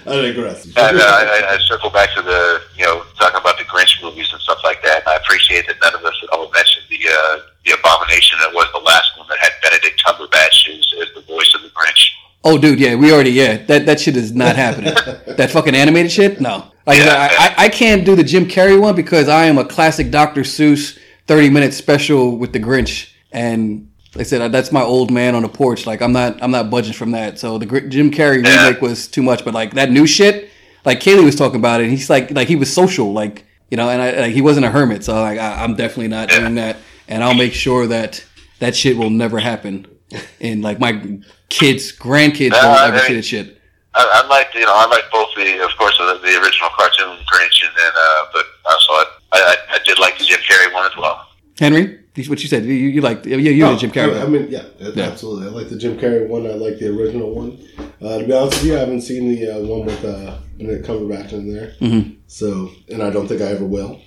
I 0.06 0.14
digress. 0.22 0.64
And 0.64 0.76
uh, 0.98 1.02
I, 1.02 1.42
I- 1.44 1.54
I 1.54 1.58
circle 1.58 1.90
back 1.90 2.14
to 2.14 2.22
the, 2.22 2.62
you 2.76 2.84
know, 2.84 3.02
talking 3.18 3.40
about 3.40 3.58
the 3.58 3.64
Grinch 3.64 4.02
movies 4.02 4.28
and 4.32 4.40
stuff 4.40 4.58
like 4.64 4.82
that. 4.82 5.06
I 5.06 5.16
appreciate 5.16 5.66
that 5.66 5.76
none 5.82 5.94
of 5.94 6.04
us 6.04 6.14
all 6.32 6.50
mentioned 6.50 6.86
the 6.88 7.00
uh, 7.08 7.38
the 7.66 7.72
abomination 7.78 8.38
that 8.40 8.52
was 8.54 8.66
the 8.72 8.80
last 8.80 9.16
one 9.18 9.26
that 9.28 9.38
had 9.38 9.52
Benedict 9.62 10.02
Cumberbatch 10.06 10.68
as, 10.70 10.92
as 11.02 11.14
the 11.14 11.20
voice 11.26 11.52
of 11.54 11.62
the 11.62 11.68
Grinch. 11.70 12.07
Oh, 12.44 12.56
dude, 12.56 12.78
yeah, 12.78 12.94
we 12.94 13.12
already, 13.12 13.30
yeah, 13.32 13.58
that 13.66 13.84
that 13.86 14.00
shit 14.00 14.16
is 14.16 14.32
not 14.32 14.56
happening. 14.56 14.94
that 15.36 15.50
fucking 15.50 15.74
animated 15.74 16.12
shit, 16.12 16.40
no. 16.40 16.70
Like, 16.86 16.98
Yeah. 16.98 17.28
I, 17.38 17.46
I, 17.46 17.64
I 17.64 17.68
can't 17.68 18.04
do 18.04 18.14
the 18.16 18.22
Jim 18.24 18.46
Carrey 18.46 18.80
one 18.80 18.94
because 18.94 19.28
I 19.28 19.44
am 19.46 19.58
a 19.58 19.64
classic 19.64 20.10
Dr. 20.10 20.42
Seuss 20.42 20.98
thirty 21.26 21.50
minute 21.50 21.74
special 21.74 22.38
with 22.38 22.52
the 22.52 22.60
Grinch, 22.60 23.10
and 23.32 23.90
like 24.14 24.20
I 24.20 24.22
said 24.22 24.52
that's 24.52 24.72
my 24.72 24.82
old 24.82 25.10
man 25.10 25.34
on 25.34 25.42
the 25.42 25.48
porch. 25.48 25.84
Like, 25.86 26.00
I'm 26.00 26.12
not, 26.12 26.42
I'm 26.42 26.50
not 26.50 26.70
budging 26.70 26.94
from 26.94 27.10
that. 27.10 27.38
So 27.38 27.58
the 27.58 27.66
Gr- 27.66 27.88
Jim 27.88 28.10
Carrey 28.10 28.42
Yeah. 28.44 28.66
remake 28.66 28.80
was 28.80 29.08
too 29.08 29.22
much, 29.22 29.44
but 29.44 29.52
like 29.52 29.74
that 29.74 29.90
new 29.90 30.06
shit, 30.06 30.48
like 30.84 31.00
Kaylee 31.00 31.24
was 31.24 31.36
talking 31.36 31.58
about 31.60 31.80
it. 31.82 31.90
He's 31.90 32.08
like, 32.08 32.30
like 32.30 32.48
he 32.48 32.56
was 32.56 32.72
social, 32.72 33.12
like 33.12 33.44
you 33.70 33.76
know, 33.76 33.90
and 33.90 34.00
I, 34.00 34.12
like 34.22 34.32
he 34.32 34.40
wasn't 34.40 34.64
a 34.64 34.70
hermit. 34.70 35.04
So 35.04 35.20
like, 35.20 35.38
I, 35.38 35.62
I'm 35.64 35.74
definitely 35.74 36.08
not 36.08 36.30
doing 36.30 36.54
that, 36.54 36.76
and 37.08 37.22
I'll 37.22 37.34
make 37.34 37.52
sure 37.52 37.86
that 37.88 38.24
that 38.60 38.74
shit 38.76 38.96
will 38.96 39.10
never 39.10 39.38
happen. 39.40 39.86
And 40.40 40.62
like 40.62 40.78
my 40.80 41.18
kids, 41.48 41.92
grandkids 41.92 42.52
Yeah, 42.52 42.66
won't 42.68 42.80
ever 42.94 42.96
I- 42.96 43.06
see 43.06 43.14
that 43.14 43.24
shit. 43.24 43.54
I, 43.94 44.22
I 44.22 44.28
liked, 44.28 44.54
you 44.54 44.60
know, 44.60 44.74
I 44.74 44.86
like 44.86 45.04
both 45.10 45.28
the, 45.34 45.64
of 45.64 45.70
course, 45.76 45.96
the, 45.98 46.04
the 46.22 46.40
original 46.40 46.68
cartoon 46.76 47.16
Grinch, 47.26 47.66
and 47.66 47.74
then, 47.76 47.92
uh, 47.96 48.24
but 48.32 48.44
also 48.70 48.92
I, 48.92 49.06
I, 49.32 49.56
I 49.70 49.78
did 49.84 49.98
like 49.98 50.16
the 50.18 50.24
Jim 50.24 50.38
Carrey 50.40 50.72
one 50.72 50.86
as 50.86 50.96
well. 50.96 51.26
Henry, 51.58 51.98
what 52.28 52.40
you 52.40 52.48
said? 52.48 52.64
You, 52.64 52.74
you 52.74 53.00
like? 53.00 53.24
Yeah, 53.26 53.36
you 53.38 53.64
Oh, 53.66 53.70
did 53.70 53.80
Jim 53.80 53.90
Carrey. 53.90 54.20
I, 54.20 54.24
I 54.24 54.26
mean, 54.28 54.46
yeah, 54.50 54.62
Yeah. 54.78 55.04
absolutely. 55.04 55.48
I 55.48 55.50
like 55.50 55.68
the 55.68 55.76
Jim 55.76 55.98
Carrey 55.98 56.28
one. 56.28 56.46
I 56.46 56.50
like 56.50 56.78
the 56.78 56.88
original 56.88 57.34
one. 57.34 57.58
Uh, 58.00 58.18
to 58.18 58.24
be 58.26 58.32
honest 58.32 58.58
with 58.58 58.66
you, 58.66 58.76
I 58.76 58.80
haven't 58.80 59.00
seen 59.00 59.34
the 59.34 59.56
uh, 59.56 59.60
one 59.66 59.86
with 59.86 60.04
uh, 60.04 60.38
Benedict 60.58 60.86
Cumberbatch 60.86 61.32
in 61.32 61.52
there. 61.52 61.72
Mhm. 61.80 62.18
So, 62.28 62.70
and 62.90 63.02
I 63.02 63.10
don't 63.10 63.26
think 63.26 63.40
I 63.40 63.46
ever 63.46 63.64
will, 63.64 64.00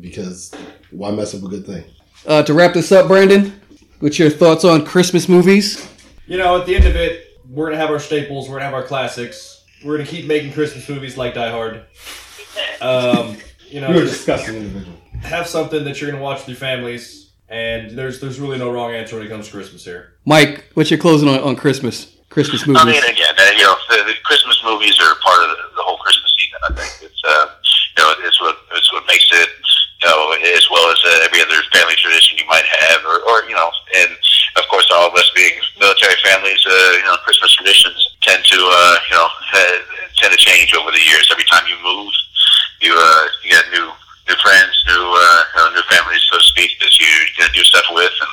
because 0.00 0.52
why 0.90 1.10
mess 1.12 1.34
up 1.34 1.42
a 1.44 1.48
good 1.48 1.64
thing? 1.66 1.84
Uh, 2.26 2.42
to 2.42 2.54
wrap 2.54 2.74
this 2.74 2.90
up, 2.90 3.06
Brandon, 3.06 3.52
what's 4.00 4.18
your 4.18 4.30
thoughts 4.30 4.64
on 4.64 4.84
Christmas 4.84 5.28
movies? 5.28 5.88
You 6.26 6.38
know, 6.38 6.60
at 6.60 6.66
the 6.66 6.76
end 6.76 6.84
of 6.86 6.96
it, 6.96 7.40
we're 7.48 7.66
gonna 7.66 7.80
have 7.80 7.90
our 7.90 8.00
staples. 8.00 8.48
We're 8.48 8.56
gonna 8.56 8.66
have 8.66 8.74
our 8.74 8.82
classics. 8.82 9.64
We're 9.84 9.96
gonna 9.96 10.08
keep 10.08 10.26
making 10.26 10.52
Christmas 10.52 10.88
movies 10.88 11.16
like 11.16 11.34
Die 11.34 11.50
Hard. 11.50 11.84
Um, 12.80 13.36
you 13.68 13.80
know, 13.80 13.88
You're 13.90 14.02
a 14.02 14.06
disgusting 14.06 14.56
individual. 14.56 14.96
have 15.22 15.46
something 15.46 15.84
that 15.84 16.00
you're 16.00 16.10
gonna 16.10 16.22
watch 16.22 16.40
with 16.40 16.48
your 16.48 16.56
families. 16.56 17.32
And 17.48 17.92
there's 17.92 18.20
there's 18.20 18.38
really 18.38 18.58
no 18.58 18.70
wrong 18.70 18.92
answer 18.92 19.16
when 19.16 19.24
it 19.26 19.30
comes 19.30 19.46
to 19.46 19.52
Christmas 19.52 19.84
here. 19.84 20.14
Mike, 20.26 20.68
what's 20.74 20.90
your 20.90 20.98
closing 21.00 21.28
on, 21.28 21.40
on 21.40 21.56
Christmas? 21.56 22.14
Christmas 22.28 22.66
movies. 22.66 22.82
I 22.82 22.84
mean, 22.84 23.02
again, 23.04 23.34
you 23.56 23.64
know, 23.64 23.74
the, 23.88 24.04
the 24.04 24.14
Christmas 24.22 24.60
movies 24.62 24.94
are 25.00 25.14
part 25.24 25.42
of 25.48 25.56
the, 25.56 25.62
the 25.76 25.82
whole 25.82 25.96
Christmas 25.96 26.34
season. 26.38 26.60
I 26.68 26.72
think 26.74 27.10
it's, 27.10 27.22
uh, 27.26 27.46
you 27.96 28.04
know, 28.04 28.12
it's 28.20 28.40
what 28.40 28.58
it's 28.72 28.92
what 28.92 29.04
makes 29.06 29.28
it, 29.32 29.48
know, 30.08 30.32
as 30.56 30.64
well 30.72 30.88
as 30.88 30.98
uh, 31.04 31.28
every 31.28 31.44
other 31.44 31.60
family 31.70 31.94
tradition 32.00 32.40
you 32.40 32.48
might 32.48 32.64
have, 32.64 33.04
or, 33.04 33.20
or 33.28 33.44
you 33.44 33.54
know, 33.54 33.68
and 34.00 34.10
of 34.56 34.64
course, 34.72 34.88
all 34.90 35.06
of 35.08 35.14
us 35.14 35.30
being 35.36 35.54
military 35.78 36.16
families, 36.24 36.58
uh, 36.66 36.92
you 36.96 37.04
know, 37.04 37.16
Christmas 37.22 37.52
traditions 37.54 38.16
tend 38.24 38.42
to, 38.44 38.58
uh, 38.58 38.96
you 39.06 39.14
know, 39.14 39.28
uh, 39.54 39.76
tend 40.16 40.32
to 40.32 40.40
change 40.40 40.74
over 40.74 40.90
the 40.90 41.04
years. 41.04 41.28
Every 41.30 41.46
time 41.46 41.62
you 41.68 41.76
move, 41.84 42.10
you 42.80 42.92
uh, 42.96 43.24
you 43.44 43.50
get 43.52 43.68
new 43.70 43.86
new 44.28 44.38
friends, 44.42 44.74
new 44.88 45.04
uh, 45.04 45.40
you 45.54 45.58
know, 45.60 45.68
new 45.76 45.86
families, 45.86 46.24
so 46.26 46.40
to 46.40 46.46
speak, 46.48 46.74
that 46.80 46.92
you 46.98 47.08
you 47.38 47.44
do 47.54 47.62
stuff 47.62 47.86
with. 47.92 48.12
And 48.18 48.32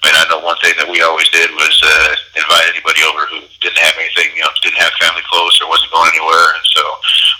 I 0.00 0.08
mean, 0.08 0.16
I 0.16 0.24
know 0.32 0.40
one 0.40 0.56
thing 0.64 0.72
that 0.80 0.88
we 0.88 1.02
always 1.04 1.28
did 1.28 1.52
was 1.52 1.76
uh, 1.84 2.40
invite 2.40 2.72
anybody 2.72 3.04
over 3.04 3.28
who 3.28 3.44
didn't 3.60 3.84
have 3.84 3.94
anything, 4.00 4.32
you 4.32 4.42
know, 4.42 4.52
didn't 4.64 4.80
have 4.80 4.96
family 4.96 5.22
close 5.28 5.60
or 5.60 5.68
wasn't 5.68 5.92
going 5.92 6.08
anywhere, 6.16 6.56
and 6.56 6.64
so 6.64 6.82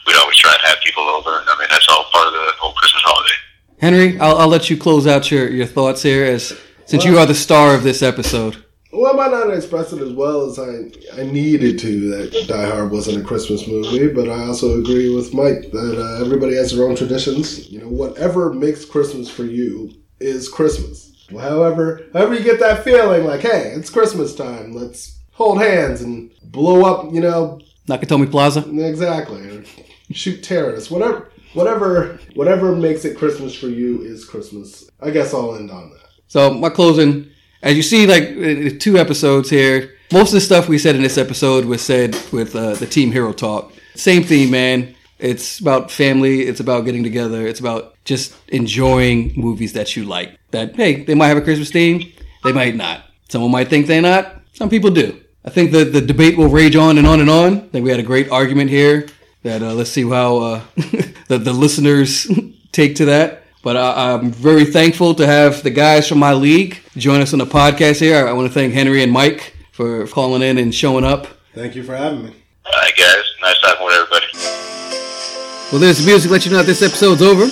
we'd 0.04 0.20
always 0.20 0.37
try 0.37 0.52
and 0.52 0.64
have 0.68 0.83
people 0.85 1.09
over. 1.09 1.40
And 1.40 1.48
I 1.48 1.56
mean, 1.56 1.72
that's 1.72 1.88
all 1.88 2.04
part 2.12 2.28
of 2.28 2.37
the 2.37 2.52
whole 2.61 2.76
Christmas 2.76 3.00
holiday. 3.00 3.38
Henry, 3.80 4.18
I'll, 4.20 4.36
I'll 4.36 4.48
let 4.48 4.68
you 4.68 4.76
close 4.76 5.06
out 5.06 5.30
your, 5.30 5.48
your 5.48 5.66
thoughts 5.66 6.02
here 6.02 6.24
as 6.24 6.56
since 6.84 7.04
you 7.04 7.18
are 7.18 7.26
the 7.26 7.34
star 7.34 7.74
of 7.74 7.82
this 7.82 8.02
episode. 8.02 8.64
Well, 8.92 9.12
I 9.12 9.16
might 9.16 9.30
not 9.30 9.54
express 9.54 9.92
it 9.92 10.02
as 10.02 10.12
well 10.12 10.50
as 10.50 10.58
I 10.58 11.20
I 11.20 11.24
needed 11.24 11.78
to. 11.78 12.10
That 12.10 12.48
Die 12.48 12.70
Hard 12.70 12.90
wasn't 12.90 13.22
a 13.22 13.26
Christmas 13.26 13.66
movie, 13.66 14.08
but 14.12 14.28
I 14.28 14.46
also 14.46 14.80
agree 14.80 15.14
with 15.14 15.32
Mike 15.32 15.70
that 15.70 15.96
uh, 15.96 16.24
everybody 16.24 16.56
has 16.56 16.72
their 16.72 16.86
own 16.86 16.96
traditions. 16.96 17.70
You 17.70 17.80
know, 17.80 17.88
whatever 17.88 18.52
makes 18.52 18.84
Christmas 18.84 19.30
for 19.30 19.44
you 19.44 19.92
is 20.18 20.48
Christmas. 20.48 21.26
However, 21.30 22.02
however 22.12 22.34
you 22.34 22.42
get 22.42 22.58
that 22.58 22.82
feeling, 22.82 23.24
like, 23.24 23.42
hey, 23.42 23.72
it's 23.76 23.90
Christmas 23.90 24.34
time. 24.34 24.72
Let's 24.72 25.20
hold 25.32 25.62
hands 25.62 26.02
and 26.02 26.32
blow 26.42 26.84
up. 26.84 27.14
You 27.14 27.20
know, 27.20 27.60
Nakatomi 27.86 28.30
Plaza. 28.30 28.68
exactly. 28.68 29.48
Or 29.48 29.64
shoot 30.12 30.42
terrorists. 30.42 30.90
Whatever, 30.90 31.29
whatever, 31.54 32.18
whatever 32.34 32.74
makes 32.74 33.04
it 33.04 33.16
Christmas 33.16 33.54
for 33.54 33.68
you 33.68 34.02
is 34.02 34.24
Christmas. 34.24 34.90
I 35.00 35.10
guess 35.10 35.34
I'll 35.34 35.56
end 35.56 35.70
on 35.70 35.90
that. 35.90 36.08
So 36.28 36.52
my 36.52 36.70
closing, 36.70 37.30
as 37.62 37.76
you 37.76 37.82
see, 37.82 38.06
like 38.06 38.24
uh, 38.24 38.78
two 38.78 38.98
episodes 38.98 39.50
here. 39.50 39.96
Most 40.12 40.30
of 40.30 40.34
the 40.34 40.40
stuff 40.40 40.68
we 40.68 40.78
said 40.78 40.96
in 40.96 41.02
this 41.02 41.18
episode 41.18 41.64
was 41.64 41.82
said 41.82 42.16
with 42.32 42.56
uh, 42.56 42.74
the 42.74 42.86
Team 42.86 43.12
Hero 43.12 43.32
Talk. 43.32 43.72
Same 43.94 44.24
theme, 44.24 44.50
man. 44.50 44.96
It's 45.20 45.60
about 45.60 45.90
family. 45.90 46.42
It's 46.42 46.60
about 46.60 46.84
getting 46.84 47.04
together. 47.04 47.46
It's 47.46 47.60
about 47.60 47.94
just 48.04 48.34
enjoying 48.48 49.32
movies 49.36 49.74
that 49.74 49.94
you 49.94 50.04
like. 50.04 50.38
That 50.50 50.74
hey, 50.74 51.04
they 51.04 51.14
might 51.14 51.28
have 51.28 51.36
a 51.36 51.42
Christmas 51.42 51.70
theme. 51.70 52.12
They 52.42 52.52
might 52.52 52.74
not. 52.74 53.04
Someone 53.28 53.50
might 53.50 53.68
think 53.68 53.86
they're 53.86 54.02
not. 54.02 54.42
Some 54.54 54.70
people 54.70 54.90
do. 54.90 55.20
I 55.44 55.50
think 55.50 55.72
that 55.72 55.92
the 55.92 56.00
debate 56.00 56.36
will 56.36 56.48
rage 56.48 56.74
on 56.74 56.98
and 56.98 57.06
on 57.06 57.20
and 57.20 57.30
on. 57.30 57.56
I 57.56 57.60
think 57.68 57.84
we 57.84 57.90
had 57.90 58.00
a 58.00 58.04
great 58.04 58.30
argument 58.30 58.70
here. 58.70 59.06
That 59.42 59.62
uh, 59.62 59.72
let's 59.74 59.90
see 59.90 60.09
how 60.09 60.37
uh, 60.38 60.61
the 61.29 61.38
the 61.38 61.53
listeners 61.53 62.31
take 62.72 62.96
to 62.96 63.07
that. 63.07 63.44
But 63.62 63.76
I, 63.76 64.12
I'm 64.14 64.31
very 64.31 64.64
thankful 64.64 65.14
to 65.16 65.26
have 65.26 65.62
the 65.62 65.70
guys 65.70 66.09
from 66.09 66.18
my 66.18 66.33
league 66.33 66.79
join 66.96 67.20
us 67.20 67.33
on 67.33 67.38
the 67.38 67.46
podcast 67.46 68.00
here. 68.00 68.26
I 68.26 68.33
want 68.33 68.48
to 68.48 68.55
thank 68.55 68.72
Henry 68.72 69.03
and 69.03 69.12
Mike 69.12 69.55
for 69.72 70.07
calling 70.07 70.42
in 70.42 70.59
and 70.59 70.74
showing 70.74 71.05
up. 71.05 71.26
Thank 71.55 71.74
you 71.74 71.83
for 71.83 71.94
having 71.96 72.24
me. 72.24 72.35
All 72.64 72.72
right, 72.81 72.96
guys, 72.96 73.24
nice 73.42 73.61
talking 73.61 73.85
with 73.85 73.94
everybody. 73.94 74.26
Well, 75.72 75.81
there's 75.81 75.98
the 75.98 76.07
music. 76.07 76.31
Let 76.31 76.44
you 76.44 76.53
know 76.53 76.59
that 76.59 76.66
this 76.66 76.83
episode's 76.83 77.22
over. 77.22 77.42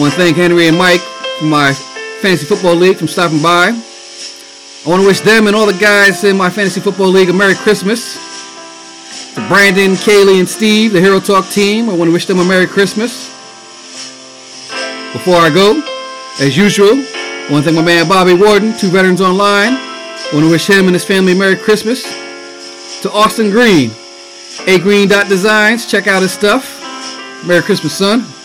want 0.00 0.12
to 0.12 0.18
thank 0.18 0.36
Henry 0.36 0.68
and 0.68 0.76
Mike 0.76 1.00
from 1.38 1.50
my 1.50 1.72
fantasy 2.20 2.46
football 2.46 2.74
league 2.74 2.96
from 2.96 3.08
stopping 3.08 3.42
by. 3.42 3.68
I 3.68 4.88
want 4.88 5.02
to 5.02 5.06
wish 5.06 5.20
them 5.20 5.46
and 5.46 5.54
all 5.56 5.66
the 5.66 5.78
guys 5.78 6.24
in 6.24 6.36
my 6.36 6.50
fantasy 6.50 6.80
football 6.80 7.08
league 7.08 7.28
a 7.30 7.32
Merry 7.32 7.54
Christmas. 7.54 8.23
To 9.34 9.48
Brandon, 9.48 9.94
Kaylee, 9.94 10.38
and 10.38 10.48
Steve, 10.48 10.92
the 10.92 11.00
Hero 11.00 11.18
Talk 11.18 11.48
team, 11.48 11.90
I 11.90 11.92
want 11.92 12.08
to 12.08 12.12
wish 12.12 12.24
them 12.26 12.38
a 12.38 12.44
Merry 12.44 12.68
Christmas. 12.68 13.30
Before 15.12 15.34
I 15.34 15.50
go, 15.52 15.82
as 16.38 16.56
usual, 16.56 16.90
I 16.92 17.48
want 17.50 17.64
to 17.64 17.72
thank 17.72 17.74
my 17.74 17.82
man 17.82 18.08
Bobby 18.08 18.32
Warden, 18.32 18.78
two 18.78 18.90
veterans 18.90 19.20
online. 19.20 19.72
I 19.72 20.30
want 20.32 20.44
to 20.44 20.50
wish 20.52 20.70
him 20.70 20.86
and 20.86 20.94
his 20.94 21.04
family 21.04 21.32
a 21.32 21.34
Merry 21.34 21.56
Christmas. 21.56 22.04
To 23.02 23.10
Austin 23.10 23.50
Green, 23.50 23.90
A 24.68 24.78
Green 24.78 25.08
Dot 25.08 25.28
Designs, 25.28 25.90
check 25.90 26.06
out 26.06 26.22
his 26.22 26.32
stuff. 26.32 26.80
Merry 27.44 27.62
Christmas, 27.62 27.92
son. 27.92 28.20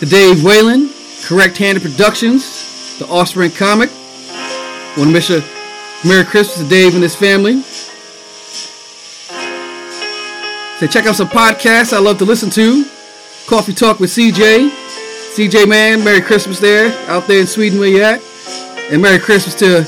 to 0.00 0.06
Dave 0.06 0.42
Whalen, 0.42 0.90
Correct 1.22 1.56
Handed 1.58 1.84
Productions, 1.84 2.98
The 2.98 3.06
Offspring 3.06 3.52
Comic. 3.52 3.90
I 4.32 4.94
Want 4.98 5.10
to 5.10 5.14
wish 5.14 5.30
a 5.30 5.44
Merry 6.04 6.24
Christmas 6.24 6.58
to 6.58 6.68
Dave 6.68 6.94
and 6.94 7.04
his 7.04 7.14
family. 7.14 7.62
Say, 10.78 10.86
check 10.86 11.06
out 11.06 11.16
some 11.16 11.26
podcasts 11.26 11.92
I 11.92 11.98
love 11.98 12.18
to 12.18 12.24
listen 12.24 12.50
to. 12.50 12.84
Coffee 13.48 13.72
Talk 13.74 13.98
with 13.98 14.10
CJ. 14.10 14.68
CJ, 15.34 15.68
man, 15.68 16.04
Merry 16.04 16.20
Christmas 16.20 16.60
there, 16.60 16.92
out 17.08 17.26
there 17.26 17.40
in 17.40 17.48
Sweden 17.48 17.80
where 17.80 17.88
you 17.88 18.00
at. 18.00 18.22
And 18.92 19.02
Merry 19.02 19.18
Christmas 19.18 19.56
to 19.56 19.84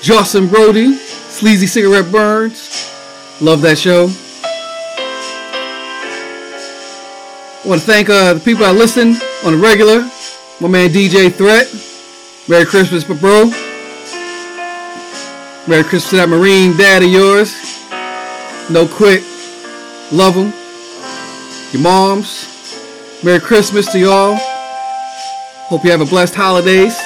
Jocelyn 0.00 0.46
Brody, 0.46 0.94
Sleazy 0.94 1.66
Cigarette 1.66 2.12
Burns. 2.12 2.92
Love 3.40 3.60
that 3.62 3.76
show. 3.76 4.08
I 7.64 7.68
want 7.68 7.80
to 7.80 7.86
thank 7.86 8.08
uh, 8.08 8.34
the 8.34 8.40
people 8.40 8.62
that 8.66 8.76
listen 8.76 9.16
on 9.44 9.54
the 9.54 9.58
regular. 9.58 10.08
My 10.60 10.68
man 10.68 10.90
DJ 10.90 11.32
Threat. 11.32 11.66
Merry 12.48 12.66
Christmas, 12.66 13.08
my 13.08 13.16
bro. 13.16 13.46
Merry 15.66 15.82
Christmas 15.82 16.10
to 16.10 16.16
that 16.18 16.28
Marine 16.28 16.76
dad 16.76 17.02
of 17.02 17.10
yours. 17.10 17.52
No 18.70 18.86
quit. 18.86 19.37
Love 20.10 20.34
them. 20.34 20.52
Your 21.72 21.82
moms. 21.82 23.20
Merry 23.22 23.40
Christmas 23.40 23.90
to 23.92 23.98
y'all. 23.98 24.36
Hope 25.68 25.84
you 25.84 25.90
have 25.90 26.00
a 26.00 26.06
blessed 26.06 26.34
holidays. 26.34 26.98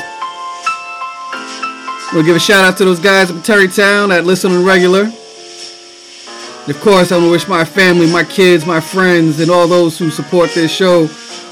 We'll 2.13 2.23
give 2.23 2.37
a 2.37 2.41
shout 2.41 2.65
out 2.65 2.77
to 2.77 2.85
those 2.85 3.01
guys 3.01 3.31
up 3.31 3.37
in 3.37 3.43
Terrytown 3.43 4.11
that 4.11 4.25
listen 4.25 4.53
on 4.53 4.65
regular. 4.65 5.05
And 5.05 6.69
of 6.69 6.81
course, 6.81 7.11
I 7.11 7.17
want 7.17 7.27
to 7.27 7.31
wish 7.33 7.49
my 7.49 7.65
family, 7.65 8.11
my 8.13 8.23
kids, 8.23 8.67
my 8.67 8.79
friends, 8.79 9.41
and 9.41 9.51
all 9.51 9.67
those 9.67 9.99
who 9.99 10.11
support 10.11 10.51
this 10.51 10.71
show 10.71 11.09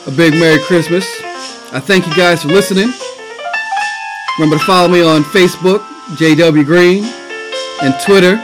a 0.06 0.10
big 0.12 0.34
Merry 0.34 0.60
Christmas. 0.62 1.04
I 1.72 1.80
thank 1.80 2.06
you 2.06 2.14
guys 2.14 2.42
for 2.42 2.48
listening. 2.48 2.92
Remember 4.38 4.56
to 4.56 4.64
follow 4.64 4.88
me 4.88 5.02
on 5.02 5.24
Facebook, 5.24 5.80
JW 6.16 6.64
Green, 6.64 7.04
and 7.82 7.94
Twitter, 8.04 8.36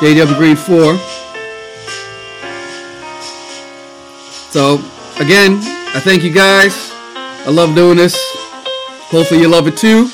JW 0.00 0.36
Green 0.36 0.56
4. 0.56 1.13
So, 4.54 4.74
again, 5.18 5.58
I 5.96 6.00
thank 6.04 6.22
you 6.22 6.32
guys. 6.32 6.92
I 6.94 7.50
love 7.50 7.74
doing 7.74 7.96
this. 7.96 8.14
Hopefully, 9.10 9.40
you 9.40 9.48
love 9.48 9.66
it 9.66 9.76
too. 9.76 10.08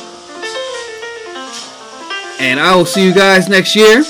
And 2.41 2.59
I 2.59 2.75
will 2.75 2.87
see 2.87 3.05
you 3.05 3.13
guys 3.13 3.51
next 3.51 3.77
year. 3.77 4.03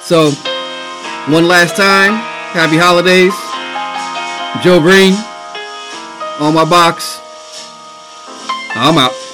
So, 0.00 0.30
one 1.30 1.46
last 1.46 1.76
time, 1.76 2.14
happy 2.56 2.78
holidays. 2.78 3.34
Joe 4.64 4.80
Green 4.80 5.12
on 6.40 6.54
my 6.54 6.64
box. 6.64 7.20
I'm 8.74 8.96
out. 8.96 9.27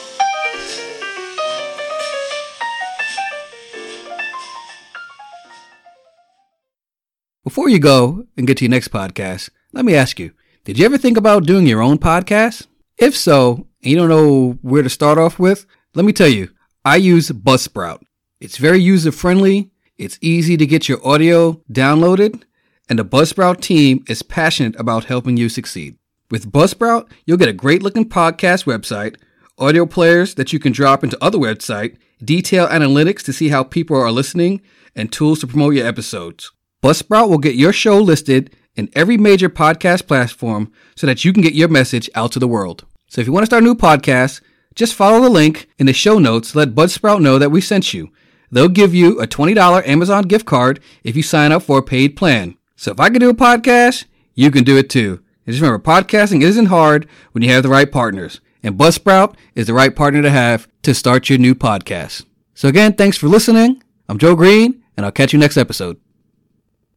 Before 7.45 7.69
you 7.69 7.79
go 7.79 8.25
and 8.39 8.47
get 8.47 8.57
to 8.57 8.65
your 8.65 8.71
next 8.71 8.89
podcast, 8.89 9.51
let 9.75 9.85
me 9.85 9.95
ask 9.95 10.19
you 10.19 10.33
did 10.65 10.79
you 10.79 10.87
ever 10.87 10.97
think 10.97 11.19
about 11.19 11.45
doing 11.45 11.67
your 11.67 11.83
own 11.83 11.99
podcast? 11.99 12.69
If 12.97 13.15
so, 13.15 13.67
and 13.83 13.91
you 13.93 13.99
don't 13.99 14.09
know 14.09 14.59
where 14.63 14.83
to 14.83 14.89
start 14.89 15.19
off 15.19 15.39
with, 15.39 15.67
let 15.95 16.07
me 16.07 16.15
tell 16.15 16.29
you, 16.29 16.49
I 16.87 16.97
use 16.97 17.29
Buzzsprout. 17.29 18.01
It's 18.41 18.57
very 18.57 18.79
user 18.79 19.13
friendly, 19.13 19.71
it's 19.99 20.19
easy 20.23 20.57
to 20.57 20.65
get 20.65 20.89
your 20.89 21.07
audio 21.07 21.61
downloaded, 21.71 22.45
and 22.89 22.99
the 22.99 23.05
Buzzsprout 23.05 23.61
team 23.61 24.03
is 24.09 24.23
passionate 24.23 24.75
about 24.81 25.05
helping 25.05 25.37
you 25.37 25.51
succeed. 25.51 25.99
With 26.31 26.51
Buzzsprout, 26.51 27.11
you'll 27.27 27.37
get 27.37 27.51
a 27.51 27.53
great 27.53 27.83
looking 27.83 28.09
podcast 28.09 28.65
website, 28.65 29.17
audio 29.59 29.85
players 29.85 30.37
that 30.37 30.55
you 30.55 30.59
can 30.59 30.73
drop 30.73 31.05
into 31.05 31.23
other 31.23 31.37
websites, 31.37 31.99
detailed 32.25 32.71
analytics 32.71 33.23
to 33.25 33.35
see 33.35 33.51
how 33.51 33.65
people 33.65 33.99
are 33.99 34.11
listening, 34.11 34.63
and 34.97 35.13
tools 35.13 35.41
to 35.41 35.47
promote 35.47 35.75
your 35.75 35.87
episodes. 35.87 36.51
Buzzsprout 36.85 37.31
will 37.31 37.39
get 37.39 37.55
your 37.55 37.73
show 37.73 37.99
listed 37.99 38.55
in 38.77 38.91
every 38.93 39.17
major 39.17 39.49
podcast 39.49 40.07
platform 40.07 40.71
so 40.95 41.07
that 41.07 41.25
you 41.25 41.33
can 41.33 41.43
get 41.43 41.55
your 41.55 41.69
message 41.69 42.11
out 42.15 42.31
to 42.33 42.39
the 42.39 42.47
world. 42.47 42.85
So 43.07 43.23
if 43.23 43.27
you 43.27 43.33
want 43.33 43.45
to 43.45 43.47
start 43.47 43.63
a 43.63 43.67
new 43.67 43.75
podcast, 43.75 44.43
just 44.75 44.93
follow 44.93 45.23
the 45.23 45.31
link 45.31 45.67
in 45.79 45.87
the 45.87 45.95
show 45.95 46.19
notes 46.19 46.55
let 46.55 46.75
Buzzsprout 46.75 47.23
know 47.23 47.39
that 47.39 47.51
we 47.51 47.63
sent 47.63 47.95
you. 47.95 48.13
They'll 48.51 48.69
give 48.69 48.95
you 48.95 49.19
a 49.19 49.27
$20 49.27 49.89
Amazon 49.89 50.25
gift 50.25 50.45
card 50.45 50.79
if 51.03 51.17
you 51.17 51.23
sign 51.23 51.53
up 51.53 51.63
for 51.63 51.79
a 51.79 51.83
paid 51.83 52.17
plan. 52.17 52.59
So 52.77 52.91
if 52.91 53.01
I 53.01 53.09
can 53.09 53.19
do 53.19 53.31
a 53.31 53.35
podcast, 53.35 54.05
you 54.35 54.51
can 54.51 54.63
do 54.63 54.77
it 54.77 54.91
too. 54.91 55.23
And 55.47 55.55
just 55.55 55.63
remember, 55.63 55.83
podcasting 55.83 56.43
isn't 56.43 56.67
hard 56.67 57.09
when 57.33 57.43
you 57.43 57.49
have 57.49 57.63
the 57.63 57.71
right 57.71 57.91
partners. 57.91 58.43
And 58.63 58.77
Buzzsprout 58.77 59.37
is 59.55 59.69
the 59.69 59.73
right 59.73 59.97
partner 59.97 60.21
to 60.21 60.31
have 60.31 60.69
to 60.83 60.93
start 60.93 61.31
your 61.31 61.39
new 61.39 61.55
podcast. 61.55 62.27
So 62.53 62.69
again, 62.69 62.93
thanks 62.93 63.17
for 63.17 63.29
listening. 63.29 63.83
I'm 64.07 64.19
Joe 64.19 64.37
Green, 64.37 64.83
and 64.99 65.07
I'll 65.07 65.13
catch 65.13 65.33
you 65.33 65.39
next 65.39 65.57
episode. 65.57 65.99